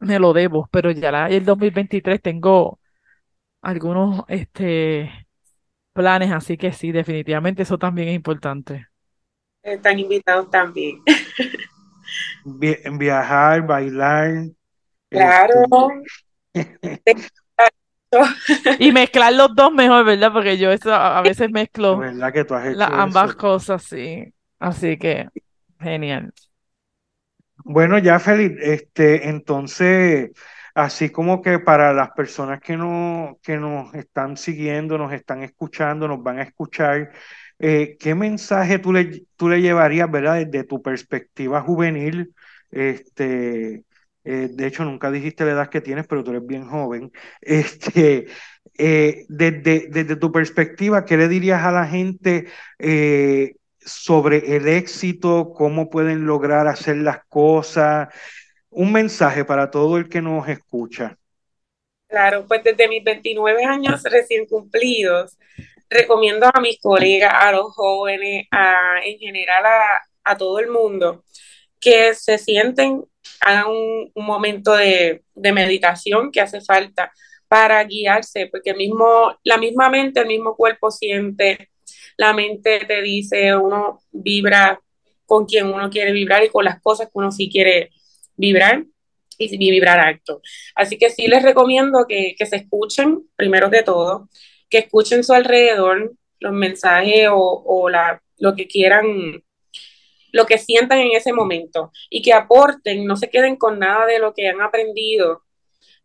me, 0.00 0.18
lo 0.18 0.32
debo. 0.32 0.68
Pero 0.72 0.90
ya 0.90 1.26
el 1.28 1.44
2023 1.44 2.20
tengo 2.20 2.80
algunos 3.62 4.24
este, 4.28 5.10
planes, 5.92 6.32
así 6.32 6.56
que 6.56 6.72
sí, 6.72 6.92
definitivamente 6.92 7.62
eso 7.62 7.78
también 7.78 8.08
es 8.08 8.14
importante. 8.16 8.88
Están 9.62 9.98
invitados 9.98 10.50
también. 10.50 11.02
viajar, 12.44 13.66
bailar. 13.66 14.44
Claro. 15.08 15.66
Este, 16.52 17.22
y 18.78 18.92
mezclar 18.92 19.32
los 19.32 19.54
dos 19.54 19.72
mejor, 19.72 20.04
¿verdad? 20.04 20.32
Porque 20.32 20.58
yo 20.58 20.70
eso 20.70 20.92
a 20.92 21.22
veces 21.22 21.50
mezclo 21.50 21.98
¿verdad 21.98 22.32
que 22.32 22.44
tú 22.44 22.54
has 22.54 22.66
hecho 22.66 22.82
ambas 22.82 23.34
cosas, 23.34 23.82
sí. 23.82 24.32
Así 24.58 24.96
que, 24.96 25.28
genial. 25.80 26.32
Bueno, 27.64 27.98
ya 27.98 28.18
Felipe, 28.18 28.74
este, 28.74 29.28
entonces, 29.28 30.30
así 30.74 31.10
como 31.10 31.40
que 31.42 31.58
para 31.58 31.92
las 31.92 32.10
personas 32.10 32.60
que, 32.60 32.76
no, 32.76 33.38
que 33.42 33.56
nos 33.56 33.94
están 33.94 34.36
siguiendo, 34.36 34.98
nos 34.98 35.12
están 35.12 35.42
escuchando, 35.42 36.06
nos 36.06 36.22
van 36.22 36.38
a 36.38 36.42
escuchar, 36.42 37.12
eh, 37.64 37.96
¿qué 38.00 38.16
mensaje 38.16 38.80
tú 38.80 38.92
le, 38.92 39.24
tú 39.36 39.48
le 39.48 39.62
llevarías, 39.62 40.10
verdad, 40.10 40.44
desde 40.44 40.64
tu 40.64 40.82
perspectiva 40.82 41.60
juvenil? 41.60 42.34
Este, 42.72 43.84
eh, 44.24 44.48
de 44.50 44.66
hecho, 44.66 44.84
nunca 44.84 45.12
dijiste 45.12 45.44
la 45.44 45.52
edad 45.52 45.70
que 45.70 45.80
tienes, 45.80 46.08
pero 46.08 46.24
tú 46.24 46.32
eres 46.32 46.44
bien 46.44 46.66
joven. 46.66 47.12
Este, 47.40 48.26
eh, 48.76 49.24
desde, 49.28 49.86
desde, 49.88 50.16
tu 50.16 50.32
perspectiva, 50.32 51.04
¿qué 51.04 51.16
le 51.16 51.28
dirías 51.28 51.62
a 51.62 51.70
la 51.70 51.86
gente 51.86 52.48
sobre 53.78 54.56
el 54.56 54.66
éxito, 54.66 55.52
cómo 55.54 55.88
pueden 55.88 56.26
lograr 56.26 56.66
hacer 56.66 56.96
las 56.96 57.24
cosas? 57.28 58.08
Un 58.70 58.92
mensaje 58.92 59.44
para 59.44 59.70
todo 59.70 59.98
el 59.98 60.08
que 60.08 60.20
nos 60.20 60.48
escucha. 60.48 61.16
Claro, 62.08 62.44
pues 62.48 62.64
desde 62.64 62.88
mis 62.88 63.04
29 63.04 63.64
años 63.64 64.02
recién 64.02 64.46
cumplidos, 64.46 65.38
recomiendo 65.92 66.46
a 66.52 66.60
mis 66.60 66.80
colegas, 66.80 67.32
a 67.34 67.52
los 67.52 67.72
jóvenes, 67.74 68.46
a, 68.50 69.00
en 69.04 69.18
general 69.18 69.64
a, 69.66 70.02
a 70.24 70.36
todo 70.36 70.58
el 70.58 70.68
mundo, 70.68 71.24
que 71.80 72.14
se 72.14 72.38
sienten, 72.38 73.04
hagan 73.40 73.66
un, 73.68 74.12
momento 74.14 74.74
de, 74.74 75.22
de, 75.34 75.52
meditación 75.52 76.30
que 76.30 76.40
hace 76.40 76.60
falta 76.60 77.12
para 77.48 77.82
guiarse, 77.84 78.46
porque 78.46 78.74
mismo, 78.74 79.36
la 79.44 79.58
misma 79.58 79.90
mente, 79.90 80.20
el 80.20 80.26
mismo 80.26 80.56
cuerpo 80.56 80.90
siente, 80.90 81.70
la 82.16 82.32
mente 82.32 82.84
te 82.86 83.02
dice, 83.02 83.54
uno 83.56 84.00
vibra 84.10 84.80
con 85.26 85.46
quien 85.46 85.66
uno 85.66 85.90
quiere 85.90 86.12
vibrar 86.12 86.44
y 86.44 86.48
con 86.50 86.64
las 86.64 86.80
cosas 86.80 87.06
que 87.06 87.18
uno 87.18 87.32
sí 87.32 87.50
quiere 87.50 87.90
vibrar 88.36 88.84
y 89.38 89.70
vibrar 89.70 89.98
alto. 89.98 90.40
Así 90.74 90.98
que 90.98 91.10
sí 91.10 91.26
les 91.26 91.42
recomiendo 91.42 92.06
que, 92.08 92.34
que 92.38 92.46
se 92.46 92.56
escuchen, 92.56 93.28
primero 93.36 93.70
que 93.70 93.82
todo, 93.82 94.28
que 94.72 94.78
escuchen 94.78 95.22
su 95.22 95.34
alrededor, 95.34 96.14
los 96.40 96.52
mensajes 96.54 97.28
o, 97.30 97.90
la, 97.90 98.22
lo 98.38 98.56
que 98.56 98.66
quieran, 98.66 99.44
lo 100.32 100.46
que 100.46 100.56
sientan 100.56 101.00
en 101.00 101.12
ese 101.12 101.34
momento 101.34 101.92
y 102.08 102.22
que 102.22 102.32
aporten, 102.32 103.04
no 103.04 103.16
se 103.16 103.28
queden 103.28 103.56
con 103.56 103.78
nada 103.78 104.06
de 104.06 104.18
lo 104.18 104.32
que 104.32 104.48
han 104.48 104.62
aprendido 104.62 105.42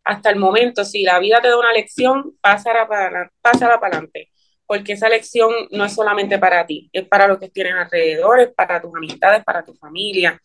hasta 0.04 0.28
el 0.28 0.36
momento. 0.36 0.84
Si 0.84 1.02
la 1.02 1.18
vida 1.18 1.40
te 1.40 1.48
da 1.48 1.58
una 1.58 1.72
lección, 1.72 2.36
pásala 2.42 2.86
para, 2.86 3.32
pásala 3.40 3.80
para 3.80 3.96
adelante, 3.96 4.30
porque 4.66 4.92
esa 4.92 5.08
lección 5.08 5.50
no 5.70 5.86
es 5.86 5.94
solamente 5.94 6.38
para 6.38 6.66
ti, 6.66 6.90
es 6.92 7.08
para 7.08 7.26
los 7.26 7.38
que 7.38 7.48
tienen 7.48 7.74
alrededor, 7.74 8.38
es 8.40 8.48
para 8.48 8.82
tus 8.82 8.94
amistades, 8.94 9.42
para 9.44 9.64
tu 9.64 9.74
familia. 9.76 10.38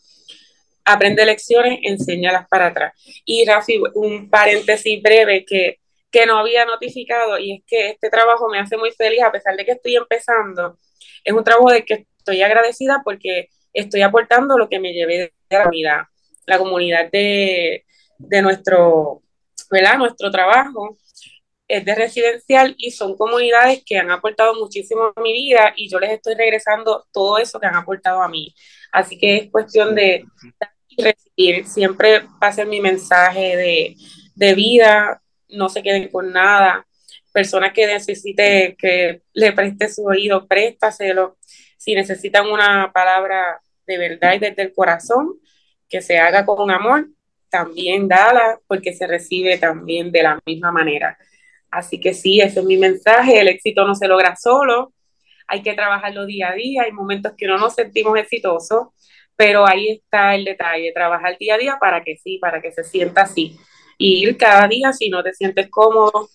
Aprende 0.85 1.25
lecciones, 1.25 1.79
enséñalas 1.83 2.47
para 2.47 2.67
atrás. 2.67 2.93
Y 3.25 3.45
Rafi, 3.45 3.81
un 3.95 4.29
paréntesis 4.29 5.03
breve 5.03 5.43
que 5.43 5.82
que 6.13 6.27
no 6.27 6.37
había 6.37 6.63
notificado 6.63 7.39
y 7.39 7.55
es 7.55 7.63
que 7.65 7.89
este 7.89 8.11
trabajo 8.11 8.47
me 8.47 8.59
hace 8.59 8.77
muy 8.77 8.91
feliz 8.91 9.23
a 9.23 9.31
pesar 9.31 9.57
de 9.57 9.65
que 9.65 9.71
estoy 9.71 9.95
empezando. 9.95 10.77
Es 11.23 11.33
un 11.33 11.43
trabajo 11.43 11.71
de 11.71 11.83
que 11.83 12.05
estoy 12.19 12.43
agradecida 12.43 13.01
porque 13.03 13.49
estoy 13.73 14.03
aportando 14.03 14.55
lo 14.55 14.69
que 14.69 14.79
me 14.79 14.93
llevé 14.93 15.17
de 15.17 15.33
la 15.49 15.63
comunidad, 15.63 16.01
la 16.45 16.57
comunidad 16.59 17.11
de, 17.11 17.83
de 18.19 18.41
nuestro, 18.43 19.23
¿verdad? 19.71 19.97
Nuestro 19.97 20.29
trabajo 20.29 20.95
es 21.67 21.83
de 21.83 21.95
residencial 21.95 22.75
y 22.77 22.91
son 22.91 23.17
comunidades 23.17 23.81
que 23.83 23.97
han 23.97 24.11
aportado 24.11 24.53
muchísimo 24.53 25.13
a 25.15 25.19
mi 25.19 25.33
vida 25.33 25.73
y 25.75 25.89
yo 25.89 25.99
les 25.99 26.11
estoy 26.11 26.35
regresando 26.35 27.07
todo 27.11 27.39
eso 27.39 27.59
que 27.59 27.65
han 27.65 27.75
aportado 27.75 28.21
a 28.21 28.29
mí. 28.29 28.53
Así 28.91 29.17
que 29.17 29.37
es 29.37 29.51
cuestión 29.51 29.95
de 29.95 30.25
recibir, 30.95 31.65
siempre 31.65 32.19
va 32.19 32.49
a 32.49 32.53
ser 32.53 32.67
mi 32.67 32.79
mensaje 32.79 33.57
de, 33.57 33.95
de 34.35 34.53
vida, 34.53 35.22
no 35.49 35.69
se 35.69 35.83
queden 35.83 36.09
con 36.09 36.31
nada. 36.31 36.85
Personas 37.31 37.73
que 37.73 37.87
necesite 37.87 38.75
que 38.77 39.21
le 39.33 39.51
preste 39.53 39.89
su 39.89 40.05
oído, 40.05 40.47
préstaselo. 40.47 41.37
Si 41.77 41.95
necesitan 41.95 42.47
una 42.47 42.91
palabra 42.93 43.59
de 43.85 43.97
verdad 43.97 44.33
y 44.35 44.39
desde 44.39 44.61
el 44.61 44.73
corazón, 44.73 45.39
que 45.89 46.01
se 46.01 46.17
haga 46.17 46.45
con 46.45 46.71
amor, 46.71 47.07
también 47.49 48.07
dala, 48.07 48.59
porque 48.67 48.93
se 48.93 49.05
recibe 49.05 49.57
también 49.57 50.11
de 50.11 50.23
la 50.23 50.39
misma 50.45 50.71
manera. 50.71 51.17
Así 51.69 51.99
que 51.99 52.13
sí, 52.13 52.39
ese 52.39 52.59
es 52.59 52.65
mi 52.65 52.77
mensaje. 52.77 53.39
El 53.39 53.47
éxito 53.47 53.85
no 53.85 53.95
se 53.95 54.07
logra 54.07 54.35
solo, 54.35 54.93
hay 55.47 55.61
que 55.61 55.73
trabajarlo 55.73 56.25
día 56.25 56.49
a 56.49 56.53
día. 56.53 56.83
Hay 56.83 56.91
momentos 56.91 57.33
que 57.37 57.47
no 57.47 57.57
nos 57.57 57.75
sentimos 57.75 58.17
exitosos, 58.17 58.87
pero 59.35 59.67
ahí 59.67 59.89
está 59.89 60.35
el 60.35 60.45
detalle, 60.45 60.91
trabajar 60.93 61.37
día 61.37 61.55
a 61.55 61.57
día 61.57 61.77
para 61.79 62.03
que 62.03 62.17
sí, 62.17 62.37
para 62.39 62.61
que 62.61 62.71
se 62.71 62.83
sienta 62.83 63.23
así 63.23 63.57
y 63.97 64.27
ir 64.27 64.37
cada 64.37 64.67
día 64.67 64.93
si 64.93 65.09
no 65.09 65.23
te 65.23 65.33
sientes 65.33 65.69
cómodo 65.69 66.29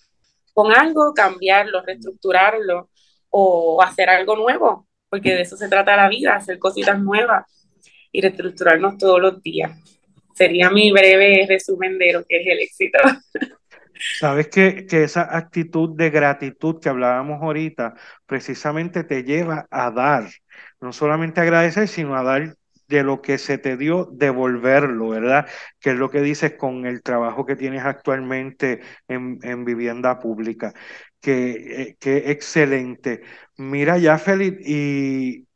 con 0.53 0.71
algo, 0.73 1.13
cambiarlo, 1.13 1.81
reestructurarlo 1.81 2.89
o 3.29 3.81
hacer 3.81 4.09
algo 4.09 4.35
nuevo, 4.35 4.87
porque 5.09 5.33
de 5.33 5.41
eso 5.41 5.55
se 5.55 5.69
trata 5.69 5.95
la 5.95 6.09
vida, 6.09 6.35
hacer 6.35 6.59
cositas 6.59 6.99
nuevas 6.99 7.45
y 8.11 8.21
reestructurarnos 8.21 8.97
todos 8.97 9.21
los 9.21 9.41
días. 9.41 9.71
Sería 10.33 10.69
mi 10.69 10.91
breve 10.91 11.45
resumen 11.47 11.97
de 11.97 12.13
lo 12.13 12.23
que 12.25 12.41
es 12.41 12.47
el 12.47 12.59
éxito. 12.59 12.99
Sabes 14.19 14.47
que, 14.47 14.85
que, 14.85 15.03
esa 15.03 15.35
actitud 15.37 15.95
de 15.97 16.09
gratitud 16.09 16.79
que 16.79 16.87
hablábamos 16.87 17.41
ahorita 17.41 17.95
precisamente 18.25 19.03
te 19.03 19.23
lleva 19.23 19.67
a 19.69 19.91
dar, 19.91 20.29
no 20.79 20.93
solamente 20.93 21.41
agradecer, 21.41 21.87
sino 21.89 22.15
a 22.15 22.23
dar 22.23 22.55
de 22.89 23.03
lo 23.03 23.21
que 23.21 23.37
se 23.37 23.57
te 23.59 23.77
dio, 23.77 24.09
devolverlo, 24.11 25.09
¿verdad? 25.09 25.47
Que 25.79 25.91
es 25.91 25.95
lo 25.97 26.09
que 26.09 26.21
dices 26.21 26.55
con 26.55 26.85
el 26.85 27.03
trabajo 27.03 27.45
que 27.45 27.55
tienes 27.55 27.83
actualmente 27.85 28.81
en, 29.07 29.65
vivienda 29.65 30.19
pública. 30.19 30.73
Que, 31.21 31.95
eh, 32.01 32.23
excelente. 32.31 33.21
Mira 33.57 33.97
ya, 33.99 34.17
Felipe, 34.17 34.61
y 34.65 35.47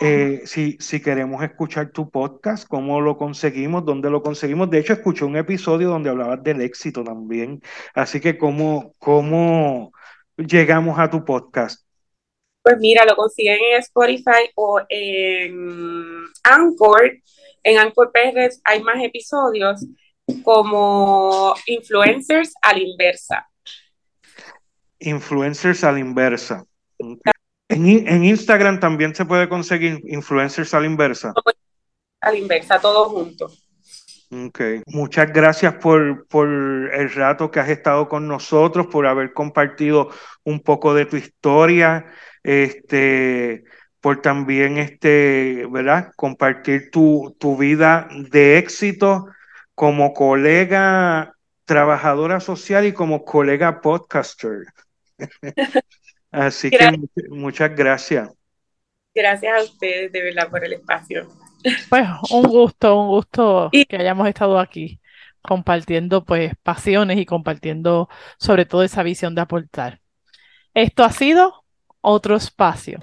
eh, 0.00 0.42
si, 0.46 0.76
si 0.80 1.00
queremos 1.02 1.42
escuchar 1.42 1.90
tu 1.90 2.10
podcast, 2.10 2.66
¿cómo 2.68 3.00
lo 3.00 3.16
conseguimos? 3.18 3.84
¿Dónde 3.84 4.10
lo 4.10 4.22
conseguimos? 4.22 4.70
De 4.70 4.78
hecho, 4.78 4.94
escuché 4.94 5.24
un 5.24 5.36
episodio 5.36 5.90
donde 5.90 6.10
hablabas 6.10 6.42
del 6.42 6.62
éxito 6.62 7.04
también. 7.04 7.60
Así 7.94 8.20
que, 8.20 8.38
¿cómo, 8.38 8.92
cómo 8.98 9.92
llegamos 10.36 10.98
a 10.98 11.10
tu 11.10 11.24
podcast? 11.24 11.87
Pues 12.68 12.80
mira, 12.80 13.06
lo 13.06 13.16
consiguen 13.16 13.56
en 13.72 13.78
Spotify 13.78 14.50
o 14.54 14.78
en 14.90 16.26
Anchor. 16.42 17.18
En 17.62 17.78
Anchor 17.78 18.12
PR 18.12 18.50
hay 18.62 18.82
más 18.82 19.02
episodios 19.02 19.86
como 20.42 21.54
Influencers 21.64 22.52
a 22.60 22.74
la 22.74 22.80
inversa. 22.80 23.48
Influencers 24.98 25.82
a 25.82 25.92
la 25.92 26.00
inversa. 26.00 26.66
En, 27.70 28.24
Instagram 28.24 28.80
también 28.80 29.14
se 29.14 29.24
puede 29.24 29.48
conseguir 29.48 30.02
Influencers 30.04 30.74
a 30.74 30.80
la 30.80 30.86
inversa. 30.86 31.32
A 32.20 32.30
la 32.30 32.36
inversa, 32.36 32.78
todo 32.78 33.08
junto. 33.08 33.50
Ok, 34.30 34.60
muchas 34.88 35.32
gracias 35.32 35.72
por, 35.76 36.28
por 36.28 36.46
el 36.48 37.10
rato 37.14 37.50
que 37.50 37.60
has 37.60 37.70
estado 37.70 38.10
con 38.10 38.28
nosotros, 38.28 38.88
por 38.88 39.06
haber 39.06 39.32
compartido 39.32 40.10
un 40.44 40.60
poco 40.60 40.92
de 40.92 41.06
tu 41.06 41.16
historia 41.16 42.04
este, 42.42 43.64
por 44.00 44.22
también, 44.22 44.78
este, 44.78 45.66
¿verdad? 45.70 46.12
Compartir 46.16 46.90
tu, 46.90 47.36
tu 47.38 47.56
vida 47.56 48.08
de 48.30 48.58
éxito 48.58 49.26
como 49.74 50.12
colega 50.12 51.34
trabajadora 51.64 52.40
social 52.40 52.86
y 52.86 52.92
como 52.92 53.24
colega 53.24 53.80
podcaster. 53.80 54.64
Así 56.30 56.70
que 56.70 56.98
muchas 57.30 57.74
gracias. 57.74 58.30
Gracias 59.14 59.58
a 59.58 59.62
ustedes 59.64 60.12
de 60.12 60.22
verdad 60.22 60.48
por 60.50 60.64
el 60.64 60.74
espacio. 60.74 61.28
Pues 61.88 62.06
un 62.30 62.42
gusto, 62.44 63.00
un 63.00 63.08
gusto 63.08 63.70
que 63.70 63.96
hayamos 63.96 64.28
estado 64.28 64.58
aquí 64.58 65.00
compartiendo 65.42 66.24
pues 66.24 66.52
pasiones 66.62 67.18
y 67.18 67.26
compartiendo 67.26 68.08
sobre 68.38 68.66
todo 68.66 68.82
esa 68.82 69.02
visión 69.02 69.34
de 69.34 69.40
aportar. 69.40 70.00
Esto 70.74 71.04
ha 71.04 71.10
sido 71.10 71.64
otro 72.02 72.36
espacio. 72.36 72.98